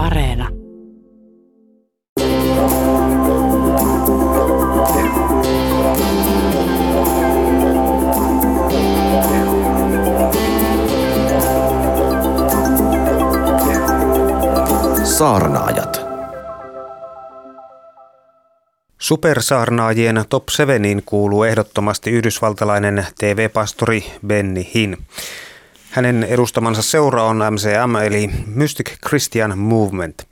Areena. 0.00 0.48
Saarnaajat. 15.04 16.00
Supersaarnaajien 18.98 20.24
top 20.28 20.48
7 20.48 20.82
kuuluu 21.04 21.44
ehdottomasti 21.44 22.10
yhdysvaltalainen 22.10 23.06
TV-pastori 23.18 24.04
Benny 24.26 24.64
Hinn. 24.74 24.96
Hänen 25.90 26.24
edustamansa 26.24 26.82
seura 26.82 27.22
on 27.22 27.36
MCM 27.36 27.96
eli 27.96 28.30
Mystic 28.46 28.90
Christian 29.08 29.58
Movement. 29.58 30.28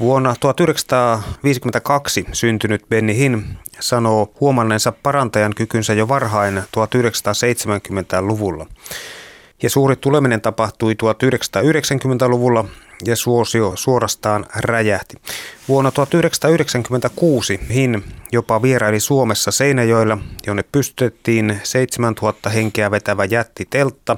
Vuonna 0.00 0.34
1952 0.40 2.26
syntynyt 2.32 2.88
Benny 2.88 3.16
Hinn 3.16 3.42
sanoo 3.80 4.32
huomanneensa 4.40 4.92
parantajan 5.02 5.54
kykynsä 5.54 5.92
jo 5.92 6.08
varhain 6.08 6.58
1970-luvulla. 6.58 8.66
Ja 9.62 9.70
suuri 9.70 9.96
tuleminen 9.96 10.40
tapahtui 10.40 10.94
1990-luvulla 10.94 12.64
ja 13.04 13.16
suosio 13.16 13.72
suorastaan 13.74 14.46
räjähti. 14.56 15.16
Vuonna 15.68 15.90
1996 15.90 17.60
Hin 17.74 18.04
jopa 18.32 18.62
vieraili 18.62 19.00
Suomessa 19.00 19.50
Seinäjoella, 19.50 20.18
jonne 20.46 20.64
pystytettiin 20.72 21.60
7000 21.62 22.50
henkeä 22.50 22.90
vetävä 22.90 23.24
jättiteltta. 23.24 24.16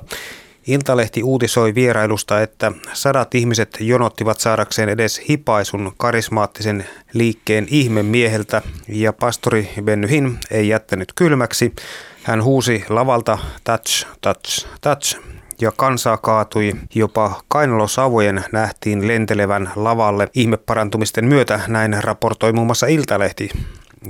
Iltalehti 0.67 1.23
uutisoi 1.23 1.75
vierailusta, 1.75 2.43
että 2.43 2.73
sadat 2.93 3.35
ihmiset 3.35 3.77
jonottivat 3.81 4.41
saadakseen 4.41 4.89
edes 4.89 5.21
hipaisun 5.29 5.93
karismaattisen 5.97 6.87
liikkeen 7.13 7.67
ihmemieheltä 7.71 8.62
ja 8.89 9.12
pastori 9.12 9.71
Benny 9.83 10.09
Hin 10.09 10.39
ei 10.51 10.69
jättänyt 10.69 11.12
kylmäksi. 11.15 11.73
Hän 12.23 12.45
huusi 12.45 12.84
lavalta 12.89 13.39
touch, 13.65 14.06
touch, 14.21 14.67
touch 14.81 15.19
ja 15.61 15.73
kansaa 15.77 16.17
kaatui. 16.17 16.73
Jopa 16.95 17.41
kainalosavojen 17.49 18.45
nähtiin 18.53 19.09
lentelevän 19.09 19.71
lavalle 19.77 20.28
ihmeparantumisten 20.34 21.25
myötä, 21.25 21.61
näin 21.69 22.05
raportoi 22.05 22.53
muun 22.53 22.67
muassa 22.67 22.87
Iltalehti. 22.87 23.51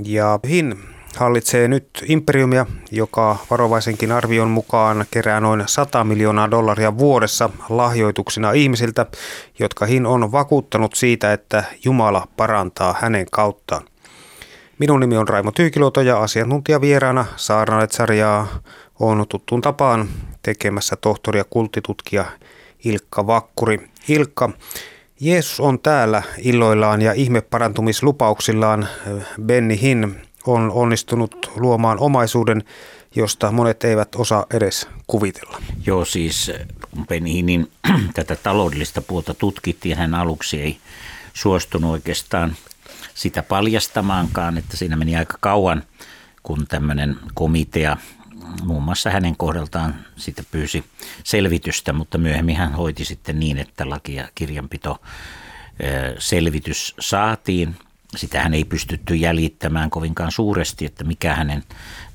Ja 0.03 0.39
Hin 0.47 0.94
hallitsee 1.15 1.67
nyt 1.67 1.89
imperiumia, 2.07 2.65
joka 2.91 3.37
varovaisenkin 3.51 4.11
arvion 4.11 4.49
mukaan 4.49 5.05
kerää 5.11 5.39
noin 5.39 5.63
100 5.65 6.03
miljoonaa 6.03 6.51
dollaria 6.51 6.97
vuodessa 6.97 7.49
lahjoituksina 7.69 8.51
ihmisiltä, 8.51 9.05
jotka 9.59 9.85
Hin 9.85 10.05
on 10.05 10.31
vakuuttanut 10.31 10.95
siitä, 10.95 11.33
että 11.33 11.63
Jumala 11.85 12.27
parantaa 12.37 12.95
hänen 12.99 13.25
kauttaan. 13.31 13.85
Minun 14.79 14.99
nimi 14.99 15.17
on 15.17 15.27
Raimo 15.27 15.51
Tyykiluoto 15.51 16.01
ja 16.01 16.19
asiantuntijavieraana 16.19 17.25
Saarnalet-sarjaa 17.35 18.47
on 18.99 19.25
tuttuun 19.29 19.61
tapaan 19.61 20.07
tekemässä 20.41 20.95
tohtori 20.95 21.39
ja 21.39 21.45
kulttitutkija 21.49 22.25
Ilkka 22.85 23.27
Vakkuri. 23.27 23.89
Ilkka, 24.07 24.49
Jeesus 25.19 25.59
on 25.59 25.79
täällä 25.79 26.23
illoillaan 26.37 27.01
ja 27.01 27.13
ihmeparantumislupauksillaan. 27.13 28.87
Benny 29.45 29.81
Hinn 29.81 30.15
on 30.47 30.71
onnistunut 30.71 31.51
luomaan 31.55 31.99
omaisuuden, 31.99 32.63
josta 33.15 33.51
monet 33.51 33.83
eivät 33.83 34.15
osaa 34.15 34.45
edes 34.53 34.87
kuvitella. 35.07 35.61
Joo, 35.85 36.05
siis 36.05 36.51
Benny 37.07 37.29
Hinnin 37.29 37.71
tätä 38.13 38.35
taloudellista 38.35 39.01
puolta 39.01 39.33
tutkittiin, 39.33 39.97
hän 39.97 40.13
aluksi 40.13 40.61
ei 40.61 40.77
suostunut 41.33 41.91
oikeastaan 41.91 42.55
sitä 43.13 43.43
paljastamaankaan, 43.43 44.57
että 44.57 44.77
siinä 44.77 44.95
meni 44.95 45.15
aika 45.15 45.37
kauan, 45.41 45.83
kun 46.43 46.67
tämmöinen 46.67 47.15
komitea 47.33 47.97
muun 48.63 48.83
muassa 48.83 49.09
hänen 49.09 49.37
kohdaltaan 49.37 50.05
sitten 50.15 50.45
pyysi 50.51 50.83
selvitystä, 51.23 51.93
mutta 51.93 52.17
myöhemmin 52.17 52.55
hän 52.55 52.73
hoiti 52.73 53.05
sitten 53.05 53.39
niin, 53.39 53.57
että 53.57 53.89
laki- 53.89 54.15
ja 54.15 54.27
kirjanpito 54.35 55.01
selvitys 56.19 56.95
saatiin. 56.99 57.75
Sitä 58.15 58.43
hän 58.43 58.53
ei 58.53 58.63
pystytty 58.63 59.15
jäljittämään 59.15 59.89
kovinkaan 59.89 60.31
suuresti, 60.31 60.85
että 60.85 61.03
mikä 61.03 61.35
hänen 61.35 61.63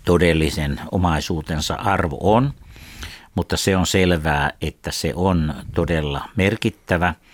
todellisen 0.04 0.80
omaisuutensa 0.92 1.74
arvo 1.74 2.18
on, 2.20 2.54
mutta 3.34 3.56
se 3.56 3.76
on 3.76 3.86
selvää, 3.86 4.52
että 4.60 4.90
se 4.92 5.12
on 5.14 5.54
todella 5.74 6.28
merkittävä– 6.36 7.14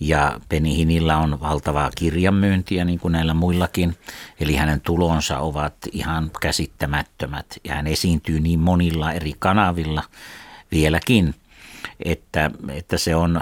ja 0.00 0.40
Penihinillä 0.48 1.16
on 1.16 1.40
valtavaa 1.40 1.90
kirjanmyyntiä 1.94 2.84
niin 2.84 2.98
kuin 2.98 3.12
näillä 3.12 3.34
muillakin, 3.34 3.96
eli 4.40 4.54
hänen 4.56 4.80
tulonsa 4.80 5.38
ovat 5.38 5.74
ihan 5.92 6.30
käsittämättömät. 6.40 7.46
Ja 7.64 7.74
hän 7.74 7.86
esiintyy 7.86 8.40
niin 8.40 8.60
monilla 8.60 9.12
eri 9.12 9.32
kanavilla 9.38 10.02
vieläkin, 10.72 11.34
että, 12.04 12.50
että 12.68 12.98
se 12.98 13.14
on 13.14 13.40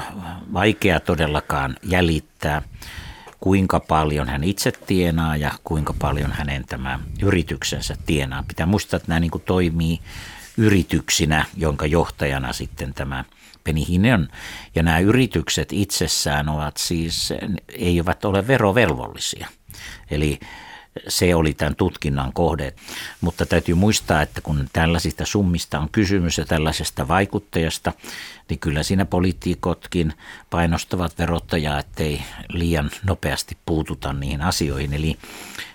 vaikea 0.52 1.00
todellakaan 1.00 1.76
jäljittää 1.82 2.62
kuinka 3.44 3.80
paljon 3.80 4.28
hän 4.28 4.44
itse 4.44 4.72
tienaa 4.72 5.36
ja 5.36 5.50
kuinka 5.64 5.94
paljon 5.98 6.32
hänen 6.32 6.64
tämä 6.66 7.00
yrityksensä 7.22 7.96
tienaa. 8.06 8.44
Pitää 8.48 8.66
muistaa, 8.66 8.96
että 8.96 9.08
nämä 9.08 9.20
niin 9.20 9.30
kuin 9.30 9.42
toimii 9.46 10.00
yrityksinä, 10.56 11.44
jonka 11.56 11.86
johtajana 11.86 12.52
sitten 12.52 12.94
tämä 12.94 13.24
Penihinen 13.64 14.28
ja 14.74 14.82
nämä 14.82 14.98
yritykset 14.98 15.72
itsessään 15.72 16.48
ovat 16.48 16.76
siis, 16.76 17.32
eivät 17.68 18.24
ole 18.24 18.46
verovelvollisia. 18.46 19.48
Eli 20.10 20.40
se 21.08 21.34
oli 21.34 21.54
tämän 21.54 21.76
tutkinnan 21.76 22.32
kohde. 22.32 22.74
Mutta 23.20 23.46
täytyy 23.46 23.74
muistaa, 23.74 24.22
että 24.22 24.40
kun 24.40 24.68
tällaisista 24.72 25.26
summista 25.26 25.78
on 25.78 25.88
kysymys 25.92 26.38
ja 26.38 26.44
tällaisesta 26.44 27.08
vaikuttajasta, 27.08 27.92
niin 28.48 28.58
kyllä 28.58 28.82
siinä 28.82 29.04
poliitikotkin 29.04 30.12
painostavat 30.50 31.18
verottajaa, 31.18 31.78
ettei 31.78 32.22
liian 32.48 32.90
nopeasti 33.04 33.56
puututa 33.66 34.12
niihin 34.12 34.42
asioihin. 34.42 34.92
Eli 34.92 35.16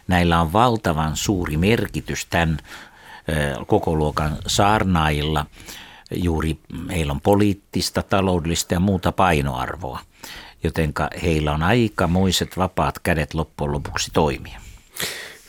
näillä 0.08 0.42
on 0.42 0.54
valtavan 0.54 1.16
suuri 1.18 1.58
merkitys 1.58 2.26
tämän 2.26 2.58
koko 3.68 3.96
luokan 3.96 4.38
saarnaajilla– 4.48 5.46
juuri 6.12 6.60
heillä 6.92 7.12
on 7.12 7.22
poliittista, 7.22 8.04
taloudellista 8.04 8.74
ja 8.74 8.80
muuta 8.80 9.12
painoarvoa, 9.12 10.00
jotenka 10.64 11.10
heillä 11.22 11.52
on 11.52 11.64
aikamoiset 11.64 12.58
vapaat 12.58 13.00
kädet 13.00 13.34
loppujen 13.34 13.72
lopuksi 13.72 14.12
toimia. 14.14 14.62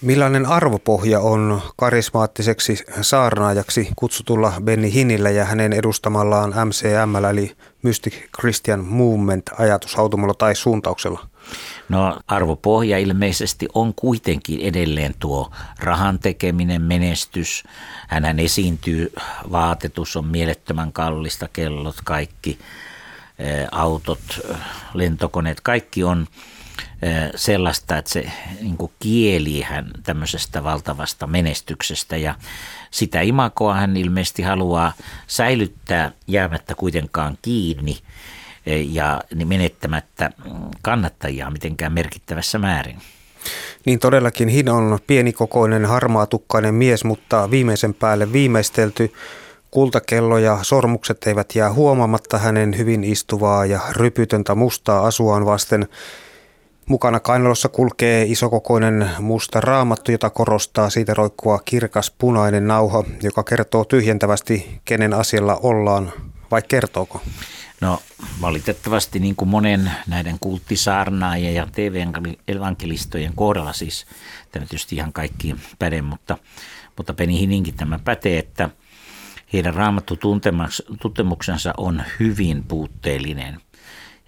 Millainen 0.02 0.46
arvopohja 0.46 1.20
on 1.20 1.62
karismaattiseksi 1.76 2.84
saarnaajaksi 3.00 3.88
kutsutulla 3.96 4.52
Benny 4.64 4.92
Hinillä 4.92 5.30
ja 5.30 5.44
hänen 5.44 5.72
edustamallaan 5.72 6.50
MCM 6.50 7.24
eli 7.30 7.56
Mystic 7.82 8.14
Christian 8.40 8.84
Movement 8.84 9.50
ajatushautumalla 9.58 10.34
tai 10.34 10.54
suuntauksella? 10.54 11.26
No 11.88 12.20
arvopohja 12.26 12.98
ilmeisesti 12.98 13.68
on 13.74 13.94
kuitenkin 13.94 14.60
edelleen 14.60 15.14
tuo 15.18 15.50
rahan 15.78 16.18
tekeminen, 16.18 16.82
menestys. 16.82 17.64
Hänhän 18.08 18.38
esiintyy, 18.38 19.12
vaatetus 19.52 20.16
on 20.16 20.26
mielettömän 20.26 20.92
kallista, 20.92 21.48
kellot, 21.52 21.96
kaikki, 22.04 22.58
autot, 23.72 24.20
lentokoneet, 24.94 25.60
kaikki 25.60 26.04
on 26.04 26.26
sellaista, 27.36 27.98
että 27.98 28.10
se 28.10 28.32
niin 28.60 28.76
kieli 28.98 29.60
hän 29.60 29.90
tämmöisestä 30.02 30.64
valtavasta 30.64 31.26
menestyksestä 31.26 32.16
ja 32.16 32.34
sitä 32.90 33.20
imakoa 33.20 33.74
hän 33.74 33.96
ilmeisesti 33.96 34.42
haluaa 34.42 34.92
säilyttää 35.26 36.12
jäämättä 36.26 36.74
kuitenkaan 36.74 37.38
kiinni– 37.42 37.98
ja 38.66 39.20
menettämättä 39.44 40.30
kannattajia 40.82 41.50
mitenkään 41.50 41.92
merkittävässä 41.92 42.58
määrin. 42.58 42.98
Niin 43.86 43.98
todellakin 43.98 44.48
Hin 44.48 44.68
on 44.68 44.98
pienikokoinen 45.06 45.86
harmaatukkainen 45.86 46.74
mies, 46.74 47.04
mutta 47.04 47.50
viimeisen 47.50 47.94
päälle 47.94 48.32
viimeistelty 48.32 49.12
kultakello 49.70 50.38
ja 50.38 50.58
sormukset 50.62 51.26
eivät 51.26 51.54
jää 51.54 51.72
huomaamatta 51.72 52.38
hänen 52.38 52.78
hyvin 52.78 53.04
istuvaa 53.04 53.66
ja 53.66 53.80
rypytöntä 53.92 54.54
mustaa 54.54 55.06
asuaan 55.06 55.46
vasten. 55.46 55.88
Mukana 56.90 57.20
kainalossa 57.20 57.68
kulkee 57.68 58.24
isokokoinen 58.28 59.10
musta 59.18 59.60
raamattu, 59.60 60.12
jota 60.12 60.30
korostaa 60.30 60.90
siitä 60.90 61.14
roikkua 61.14 61.58
kirkas 61.64 62.10
punainen 62.18 62.66
nauha, 62.66 63.04
joka 63.22 63.42
kertoo 63.42 63.84
tyhjentävästi, 63.84 64.80
kenen 64.84 65.14
asialla 65.14 65.56
ollaan, 65.62 66.12
vai 66.50 66.62
kertooko? 66.68 67.22
No 67.80 68.02
valitettavasti 68.40 69.18
niin 69.18 69.36
kuin 69.36 69.48
monen 69.48 69.90
näiden 70.06 70.36
kulttisaarnaajien 70.40 71.54
ja 71.54 71.68
TV-evankelistojen 71.72 73.34
kohdalla 73.34 73.72
siis, 73.72 74.06
tämä 74.52 74.66
tietysti 74.66 74.96
ihan 74.96 75.12
kaikki 75.12 75.56
päde, 75.78 76.02
mutta, 76.02 76.38
mutta 76.96 77.14
Peni 77.14 77.40
Hininkin 77.40 77.74
tämä 77.74 77.98
pätee, 78.04 78.38
että 78.38 78.70
heidän 79.52 79.74
raamattu 79.74 80.18
tuntemuksensa 81.00 81.74
on 81.76 82.02
hyvin 82.20 82.64
puutteellinen. 82.68 83.60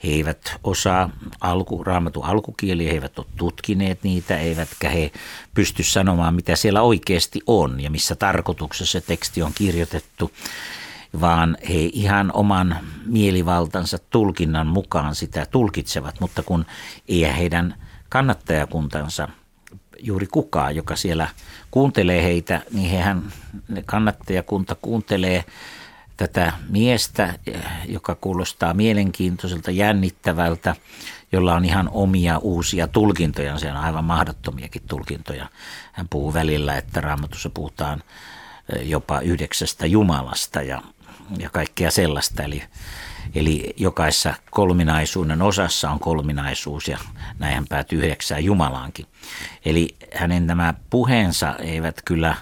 He 0.05 0.09
eivät 0.09 0.57
osaa 0.65 1.11
alku, 1.41 1.85
raamatun 1.85 2.25
alkukieliä, 2.25 2.89
he 2.89 2.95
eivät 2.95 3.19
ole 3.19 3.27
tutkineet 3.37 4.03
niitä, 4.03 4.39
eivätkä 4.39 4.89
he 4.89 5.13
pysty 5.55 5.83
sanomaan, 5.83 6.35
mitä 6.35 6.57
siellä 6.57 6.83
oikeasti 6.83 7.41
on 7.47 7.81
ja 7.81 7.91
missä 7.91 8.15
tarkoituksessa 8.15 9.01
se 9.01 9.07
teksti 9.07 9.43
on 9.43 9.53
kirjoitettu, 9.55 10.33
vaan 11.21 11.57
he 11.69 11.91
ihan 11.93 12.33
oman 12.35 12.79
mielivaltansa 13.07 13.99
tulkinnan 14.11 14.67
mukaan 14.67 15.15
sitä 15.15 15.47
tulkitsevat, 15.47 16.21
mutta 16.21 16.43
kun 16.43 16.67
ei 17.09 17.37
heidän 17.37 17.75
kannattajakuntansa 18.09 19.29
juuri 20.03 20.27
kukaan, 20.27 20.77
joka 20.77 20.97
siellä 20.97 21.29
kuuntelee 21.71 22.23
heitä, 22.23 22.61
niin 22.71 22.91
hehän 22.91 23.23
kannattajakunta 23.87 24.75
kuuntelee 24.75 25.45
tätä 26.27 26.53
miestä, 26.69 27.35
joka 27.89 28.15
kuulostaa 28.15 28.75
mielenkiintoiselta, 28.75 29.71
jännittävältä, 29.71 30.77
jolla 31.33 31.55
on 31.55 31.65
ihan 31.65 31.89
omia 31.93 32.39
uusia 32.39 32.89
tulkintoja, 32.89 33.59
se 33.59 33.71
on 33.71 33.77
aivan 33.77 34.05
mahdottomiakin 34.05 34.83
tulkintoja. 34.89 35.49
Hän 35.93 36.09
puhuu 36.11 36.35
välillä, 36.35 36.77
että 36.77 37.01
raamatussa 37.01 37.51
puhutaan 37.51 38.03
jopa 38.83 39.21
yhdeksästä 39.21 39.87
Jumalasta 39.87 40.63
ja, 40.63 40.83
ja 41.39 41.51
kaikkea 41.51 41.91
sellaista. 41.91 42.43
Eli, 42.43 42.63
eli 43.35 43.75
jokaisessa 43.77 44.35
kolminaisuuden 44.51 45.43
osassa 45.43 45.91
on 45.91 46.01
kolminaisuus 46.01 46.89
ja 46.89 46.99
näin 47.39 47.55
hän 47.55 47.67
päätyy 47.69 47.99
yhdeksään 47.99 48.45
Jumalaankin. 48.45 49.07
Eli 49.65 49.97
hänen 50.15 50.47
nämä 50.47 50.75
puheensa 50.91 51.55
eivät 51.59 52.03
kyllä 52.05 52.35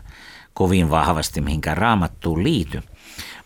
kovin 0.54 0.90
vahvasti 0.90 1.40
mihinkään 1.40 1.76
raamattuun 1.76 2.44
liity, 2.44 2.82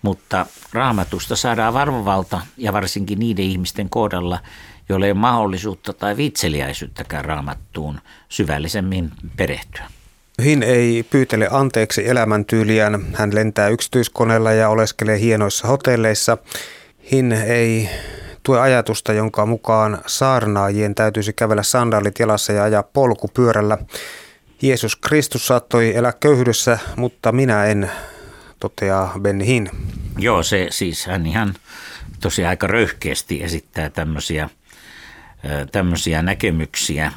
mutta 0.05 0.47
raamatusta 0.73 1.37
saadaan 1.37 1.75
varvovalta 1.75 2.41
ja 2.56 2.73
varsinkin 2.73 3.19
niiden 3.19 3.45
ihmisten 3.45 3.91
kohdalla, 3.91 4.39
joille 4.89 5.06
ei 5.06 5.12
ole 5.12 5.21
mahdollisuutta 5.21 5.93
tai 5.93 6.17
vitseliäisyyttäkään 6.17 7.25
raamattuun 7.25 8.01
syvällisemmin 8.29 9.11
perehtyä. 9.37 9.85
Hin 10.45 10.62
ei 10.62 11.03
pyytele 11.11 11.49
anteeksi 11.51 12.09
elämäntyyliään. 12.09 13.06
Hän 13.15 13.35
lentää 13.35 13.69
yksityiskoneella 13.69 14.53
ja 14.53 14.69
oleskelee 14.69 15.21
hienoissa 15.21 15.69
hotelleissa. 15.69 16.39
Hin 17.11 17.33
ei 17.33 17.89
tue 18.43 18.61
ajatusta, 18.61 19.12
jonka 19.12 19.47
mukaan 19.47 19.99
saarnaajien 20.06 20.95
täytyisi 20.95 21.33
kävellä 21.33 21.62
sandaalit 21.62 22.19
jalassa 22.19 22.53
ja 22.53 22.65
ajaa 22.65 22.83
polkupyörällä. 22.83 23.79
Jeesus 24.62 24.97
Kristus 24.97 25.47
saattoi 25.47 25.97
elää 25.97 26.12
köyhyydessä, 26.21 26.79
mutta 26.97 27.33
minä 27.33 27.65
en, 27.65 27.91
toteaa 28.65 29.19
Benny 29.21 29.47
Hinn. 29.47 29.69
Joo, 30.19 30.43
se 30.43 30.67
siis 30.71 31.07
hän 31.07 31.27
ihan 31.27 31.55
tosiaan 32.21 32.49
aika 32.49 32.67
röyhkeästi 32.67 33.43
esittää 33.43 33.91
tämmöisiä, 33.91 34.49
tämmöisiä 35.73 36.23
näkemyksiä. 36.23 37.13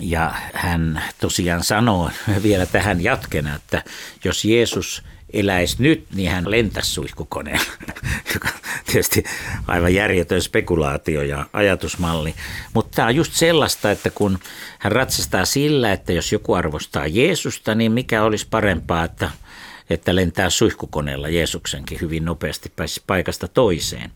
Ja 0.00 0.34
hän 0.54 1.02
tosiaan 1.20 1.64
sanoo 1.64 2.10
vielä 2.42 2.66
tähän 2.66 3.04
jatkena, 3.04 3.54
että 3.54 3.82
jos 4.24 4.44
Jeesus 4.44 5.04
eläisi 5.32 5.76
nyt, 5.78 6.06
niin 6.14 6.30
hän 6.30 6.50
lentäisi 6.50 6.90
suihkukoneella, 6.90 7.72
joka 8.34 8.48
tietysti 8.86 9.24
aivan 9.66 9.94
järjetön 9.94 10.42
spekulaatio 10.42 11.22
ja 11.22 11.46
ajatusmalli. 11.52 12.34
Mutta 12.74 12.96
tämä 12.96 13.08
on 13.08 13.16
just 13.16 13.32
sellaista, 13.32 13.90
että 13.90 14.10
kun 14.10 14.38
hän 14.78 14.92
ratsastaa 14.92 15.44
sillä, 15.44 15.92
että 15.92 16.12
jos 16.12 16.32
joku 16.32 16.54
arvostaa 16.54 17.06
Jeesusta, 17.06 17.74
niin 17.74 17.92
mikä 17.92 18.22
olisi 18.22 18.46
parempaa, 18.50 19.04
että– 19.04 19.30
että 19.90 20.14
lentää 20.14 20.50
suihkukoneella 20.50 21.28
Jeesuksenkin 21.28 22.00
hyvin 22.00 22.24
nopeasti 22.24 22.72
pääsi 22.76 23.02
paikasta 23.06 23.48
toiseen. 23.48 24.10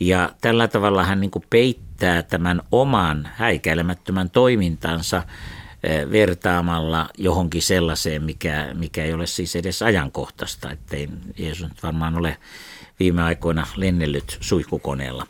Ja 0.00 0.30
tällä 0.40 0.68
tavalla 0.68 1.04
hän 1.04 1.20
niin 1.20 1.30
peittää 1.50 2.22
tämän 2.22 2.62
oman 2.72 3.28
häikäilemättömän 3.34 4.30
toimintansa 4.30 5.22
eh, 5.82 6.10
vertaamalla 6.10 7.08
johonkin 7.18 7.62
sellaiseen, 7.62 8.22
mikä, 8.22 8.70
mikä 8.74 9.04
ei 9.04 9.12
ole 9.12 9.26
siis 9.26 9.56
edes 9.56 9.82
ajankohtaista, 9.82 10.70
ettei 10.70 11.08
Jeesus 11.38 11.70
varmaan 11.82 12.16
ole 12.16 12.36
viime 13.00 13.22
aikoina 13.22 13.66
lennellyt 13.76 14.38
suihkukoneella. 14.40 15.26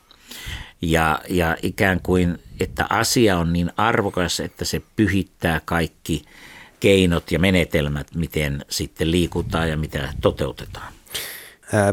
Ja, 0.82 1.20
ja 1.28 1.56
ikään 1.62 2.00
kuin, 2.02 2.38
että 2.60 2.86
asia 2.88 3.38
on 3.38 3.52
niin 3.52 3.72
arvokas, 3.76 4.40
että 4.40 4.64
se 4.64 4.82
pyhittää 4.96 5.60
kaikki 5.64 6.24
keinot 6.80 7.32
ja 7.32 7.38
menetelmät, 7.38 8.06
miten 8.14 8.64
sitten 8.68 9.10
liikutaan 9.10 9.70
ja 9.70 9.76
mitä 9.76 10.12
toteutetaan. 10.20 10.92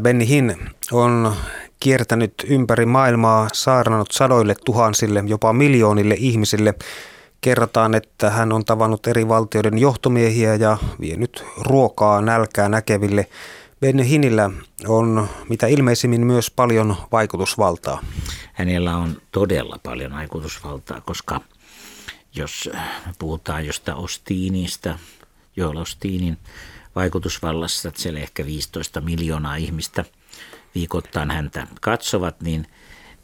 Benny 0.02 0.28
Hinn 0.28 0.56
on 0.92 1.34
kiertänyt 1.80 2.34
ympäri 2.46 2.86
maailmaa, 2.86 3.48
saarnannut 3.52 4.10
sadoille 4.10 4.54
tuhansille, 4.64 5.24
jopa 5.26 5.52
miljoonille 5.52 6.14
ihmisille. 6.18 6.74
Kerrotaan, 7.40 7.94
että 7.94 8.30
hän 8.30 8.52
on 8.52 8.64
tavannut 8.64 9.06
eri 9.06 9.28
valtioiden 9.28 9.78
johtomiehiä 9.78 10.54
ja 10.54 10.78
vienyt 11.00 11.44
ruokaa 11.60 12.20
nälkää 12.20 12.68
näkeville. 12.68 13.26
Benny 13.80 14.08
Hinnillä 14.08 14.50
on 14.86 15.28
mitä 15.48 15.66
ilmeisimmin 15.66 16.26
myös 16.26 16.50
paljon 16.50 16.96
vaikutusvaltaa. 17.12 18.00
Hänellä 18.52 18.96
on 18.96 19.16
todella 19.32 19.78
paljon 19.82 20.12
vaikutusvaltaa, 20.12 21.00
koska– 21.00 21.40
jos 22.38 22.70
puhutaan 23.18 23.66
josta 23.66 23.94
Ostiinista, 23.94 24.98
Joel 25.56 25.76
Ostiinin 25.76 26.38
vaikutusvallassa, 26.94 27.88
että 27.88 28.02
siellä 28.02 28.20
ehkä 28.20 28.46
15 28.46 29.00
miljoonaa 29.00 29.56
ihmistä 29.56 30.04
viikoittain 30.74 31.30
häntä 31.30 31.66
katsovat, 31.80 32.40
niin 32.40 32.66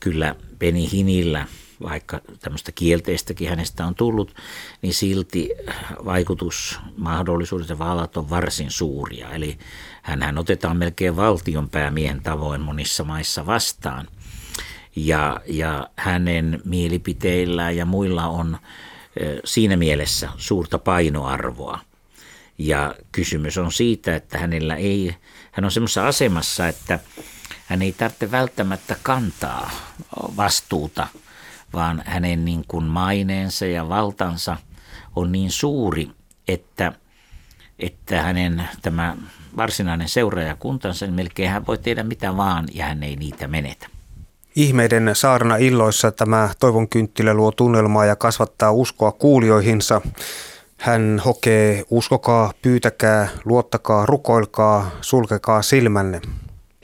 kyllä 0.01 0.35
Beni 0.59 0.91
Hinillä, 0.93 1.47
vaikka 1.83 2.21
tämmöistä 2.41 2.73
kielteistäkin 2.73 3.49
hänestä 3.49 3.87
on 3.87 3.95
tullut, 3.95 4.35
niin 4.83 4.95
silti 4.95 5.51
vaikutusmahdollisuudet 6.05 7.69
ja 7.69 7.79
vallat 7.79 8.17
on 8.17 8.31
varsin 8.31 8.71
suuria. 8.71 9.31
Eli 9.31 9.59
hän 10.03 10.39
otetaan 10.39 10.77
melkein 10.77 11.17
valtionpäämiehen 11.17 12.23
tavoin 12.23 12.61
monissa 12.61 13.05
maissa 13.05 13.47
vastaan. 13.47 14.09
Ja, 14.97 15.41
ja 15.47 15.89
hänen 15.97 16.61
mielipiteillään 16.65 17.77
ja 17.77 17.85
muilla 17.85 18.27
on 18.27 18.59
siinä 19.45 19.77
mielessä 19.77 20.29
suurta 20.37 20.79
painoarvoa. 20.79 21.79
Ja 22.59 22.95
kysymys 23.13 23.59
on 23.59 23.73
siitä, 23.73 24.17
että 24.17 24.39
hänellä 24.39 24.77
ei, 24.77 25.17
hän 25.53 25.65
on 25.65 25.71
semmoisessa 25.71 26.07
asemassa, 26.07 26.69
että 26.69 26.99
hän 27.67 27.83
ei 27.83 27.93
tarvitse 27.93 28.31
välttämättä 28.31 28.97
kantaa 29.03 29.71
vastuuta, 30.37 31.07
vaan 31.73 32.03
hänen 32.07 32.45
niin 32.45 32.65
kuin 32.69 32.85
maineensa 32.85 33.67
ja 33.67 33.89
valtansa 33.89 34.56
on 35.17 35.33
niin 35.33 35.51
suuri, 35.51 36.11
että, 36.49 36.93
että 37.79 38.23
hänen 38.23 38.69
tämä 38.83 39.17
varsinainen 39.56 40.09
seuraajakuntansa, 40.09 41.06
niin 41.06 41.15
melkein 41.15 41.51
hän 41.51 41.67
voi 41.67 41.79
tehdä 41.79 42.03
mitä 42.03 42.37
vaan 42.37 42.65
ja 42.75 42.87
hän 42.87 43.03
ei 43.03 43.17
niitä 43.17 43.49
menetä. 43.49 43.94
Ihmeiden 44.56 45.11
saarna 45.13 45.56
illoissa 45.56 46.13
tämä 46.13 46.49
toivon 46.58 46.89
kynttilä 46.89 47.34
luo 47.34 47.53
tunnelmaa 47.53 48.05
ja 48.05 48.17
kasvattaa 48.17 48.73
uskoa 48.73 49.13
kuulijoihinsa. 49.13 50.01
Hän 50.79 51.23
hokee, 51.25 51.84
uskokaa, 51.91 52.53
pyytäkää, 52.63 53.29
luottakaa, 53.44 54.06
rukoilkaa, 54.06 54.91
sulkekaa 55.01 55.63
silmänne. 55.63 56.20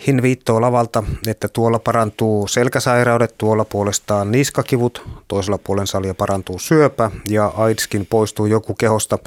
Hin 0.07 0.23
viittoo 0.23 0.61
lavalta, 0.61 1.03
että 1.27 1.49
tuolla 1.49 1.79
parantuu 1.79 2.49
selkäsairaudet, 2.49 3.35
tuolla 3.39 3.65
puolestaan 3.65 4.31
niskakivut, 4.31 5.09
toisella 5.29 5.59
puolen 5.59 5.87
salia 5.87 6.15
parantuu 6.15 6.59
syöpä 6.59 7.11
ja 7.29 7.53
AIDSkin 7.57 8.07
poistuu 8.07 8.47
joku 8.47 8.75
kehosta. 8.75 9.19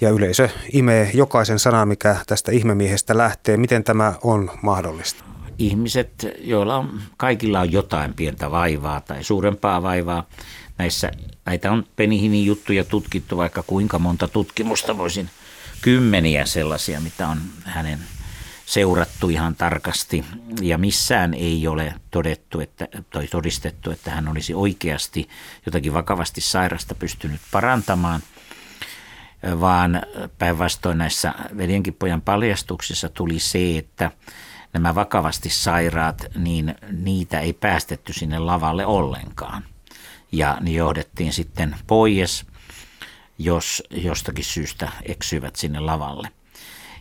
Ja 0.00 0.10
yleisö 0.10 0.48
imee 0.72 1.10
jokaisen 1.14 1.58
sanan, 1.58 1.88
mikä 1.88 2.16
tästä 2.26 2.52
ihmemiehestä 2.52 3.18
lähtee. 3.18 3.56
Miten 3.56 3.84
tämä 3.84 4.14
on 4.22 4.50
mahdollista? 4.62 5.33
Ihmiset, 5.58 6.26
joilla 6.38 6.76
on, 6.76 7.00
kaikilla 7.16 7.60
on 7.60 7.72
jotain 7.72 8.14
pientä 8.14 8.50
vaivaa 8.50 9.00
tai 9.00 9.24
suurempaa 9.24 9.82
vaivaa. 9.82 10.26
Näissä, 10.78 11.10
näitä 11.44 11.72
on 11.72 11.86
Penihinin 11.96 12.46
juttuja 12.46 12.84
tutkittu 12.84 13.36
vaikka 13.36 13.62
kuinka 13.62 13.98
monta 13.98 14.28
tutkimusta 14.28 14.98
voisin 14.98 15.30
kymmeniä 15.82 16.46
sellaisia, 16.46 17.00
mitä 17.00 17.28
on 17.28 17.38
hänen 17.64 17.98
seurattu 18.66 19.28
ihan 19.28 19.56
tarkasti 19.56 20.24
ja 20.60 20.78
missään 20.78 21.34
ei 21.34 21.68
ole 21.68 21.94
todettu, 22.10 22.60
että, 22.60 22.88
toi 23.10 23.26
todistettu, 23.26 23.90
että 23.90 24.10
hän 24.10 24.28
olisi 24.28 24.54
oikeasti 24.54 25.28
jotakin 25.66 25.94
vakavasti 25.94 26.40
sairasta 26.40 26.94
pystynyt 26.94 27.40
parantamaan, 27.52 28.20
vaan 29.60 30.02
päinvastoin 30.38 30.98
näissä 30.98 31.34
veljenkin 31.56 31.94
pojan 31.94 32.22
paljastuksissa 32.22 33.08
tuli 33.08 33.38
se, 33.38 33.78
että 33.78 34.10
nämä 34.74 34.94
vakavasti 34.94 35.50
sairaat, 35.50 36.26
niin 36.36 36.74
niitä 36.92 37.40
ei 37.40 37.52
päästetty 37.52 38.12
sinne 38.12 38.38
lavalle 38.38 38.86
ollenkaan. 38.86 39.64
Ja 40.32 40.58
ne 40.60 40.70
johdettiin 40.70 41.32
sitten 41.32 41.76
pois, 41.86 42.46
jos 43.38 43.82
jostakin 43.90 44.44
syystä 44.44 44.88
eksyivät 45.02 45.56
sinne 45.56 45.80
lavalle. 45.80 46.28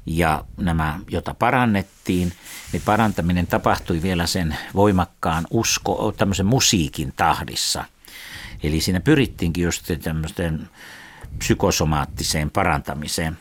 ja 0.06 0.46
nämä, 0.58 1.00
jota 1.10 1.34
parannettiin, 1.34 2.34
niin 2.72 2.82
parantaminen 2.86 3.48
tapahtui 3.48 4.01
vielä 4.01 4.27
sen 4.27 4.58
voimakkaan 4.75 5.48
usko, 5.50 6.13
tämmöisen 6.18 6.46
musiikin 6.46 7.13
tahdissa. 7.15 7.86
Eli 8.63 8.82
siinä 8.82 9.00
pyrittiinkin 9.00 9.63
just 9.63 9.92
tämmöisten 10.03 10.70
psykosomaattiseen 11.38 12.51
parantamiseen. 12.51 13.38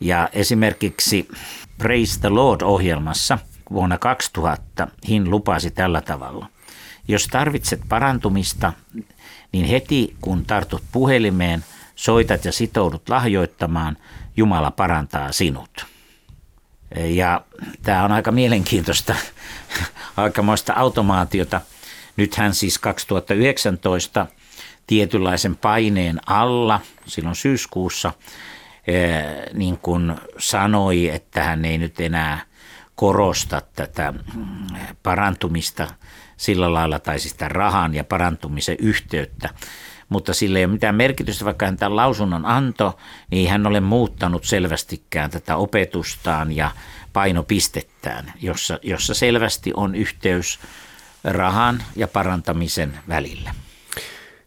Ja 0.00 0.28
esimerkiksi 0.32 1.28
Praise 1.78 2.20
the 2.20 2.28
Lord-ohjelmassa 2.28 3.38
vuonna 3.72 3.98
2000 3.98 4.88
Hin 5.08 5.30
lupasi 5.30 5.70
tällä 5.70 6.00
tavalla. 6.00 6.46
Jos 7.08 7.26
tarvitset 7.26 7.80
parantumista, 7.88 8.72
niin 9.52 9.64
heti 9.64 10.16
kun 10.20 10.44
tartut 10.44 10.82
puhelimeen, 10.92 11.64
soitat 11.94 12.44
ja 12.44 12.52
sitoudut 12.52 13.08
lahjoittamaan, 13.08 13.96
Jumala 14.36 14.70
parantaa 14.70 15.32
sinut. 15.32 15.86
Ja 16.96 17.44
tämä 17.82 18.04
on 18.04 18.12
aika 18.12 18.32
mielenkiintoista, 18.32 19.14
aikamoista 20.16 20.72
automaatiota. 20.72 21.60
Nythän 22.16 22.54
siis 22.54 22.78
2019 22.78 24.26
tietynlaisen 24.86 25.56
paineen 25.56 26.20
alla, 26.26 26.80
silloin 27.06 27.36
syyskuussa, 27.36 28.12
eh, 28.86 29.54
niin 29.54 29.78
kuin 29.78 30.14
sanoi, 30.38 31.08
että 31.08 31.44
hän 31.44 31.64
ei 31.64 31.78
nyt 31.78 32.00
enää 32.00 32.40
korosta 32.98 33.62
tätä 33.76 34.14
parantumista 35.02 35.88
sillä 36.36 36.72
lailla, 36.72 36.98
tai 36.98 37.18
siis 37.18 37.36
rahan 37.40 37.94
ja 37.94 38.04
parantumisen 38.04 38.76
yhteyttä, 38.80 39.50
mutta 40.08 40.34
sillä 40.34 40.58
ei 40.58 40.64
ole 40.64 40.72
mitään 40.72 40.94
merkitystä, 40.94 41.44
vaikka 41.44 41.66
hän 41.66 41.76
tämän 41.76 41.96
lausunnon 41.96 42.46
anto, 42.46 42.98
niin 43.30 43.50
hän 43.50 43.66
ole 43.66 43.80
muuttanut 43.80 44.44
selvästikään 44.44 45.30
tätä 45.30 45.56
opetustaan 45.56 46.56
ja 46.56 46.70
painopistettään, 47.12 48.32
jossa, 48.40 48.78
jossa 48.82 49.14
selvästi 49.14 49.72
on 49.76 49.94
yhteys 49.94 50.58
rahan 51.24 51.82
ja 51.96 52.08
parantamisen 52.08 52.98
välillä. 53.08 53.54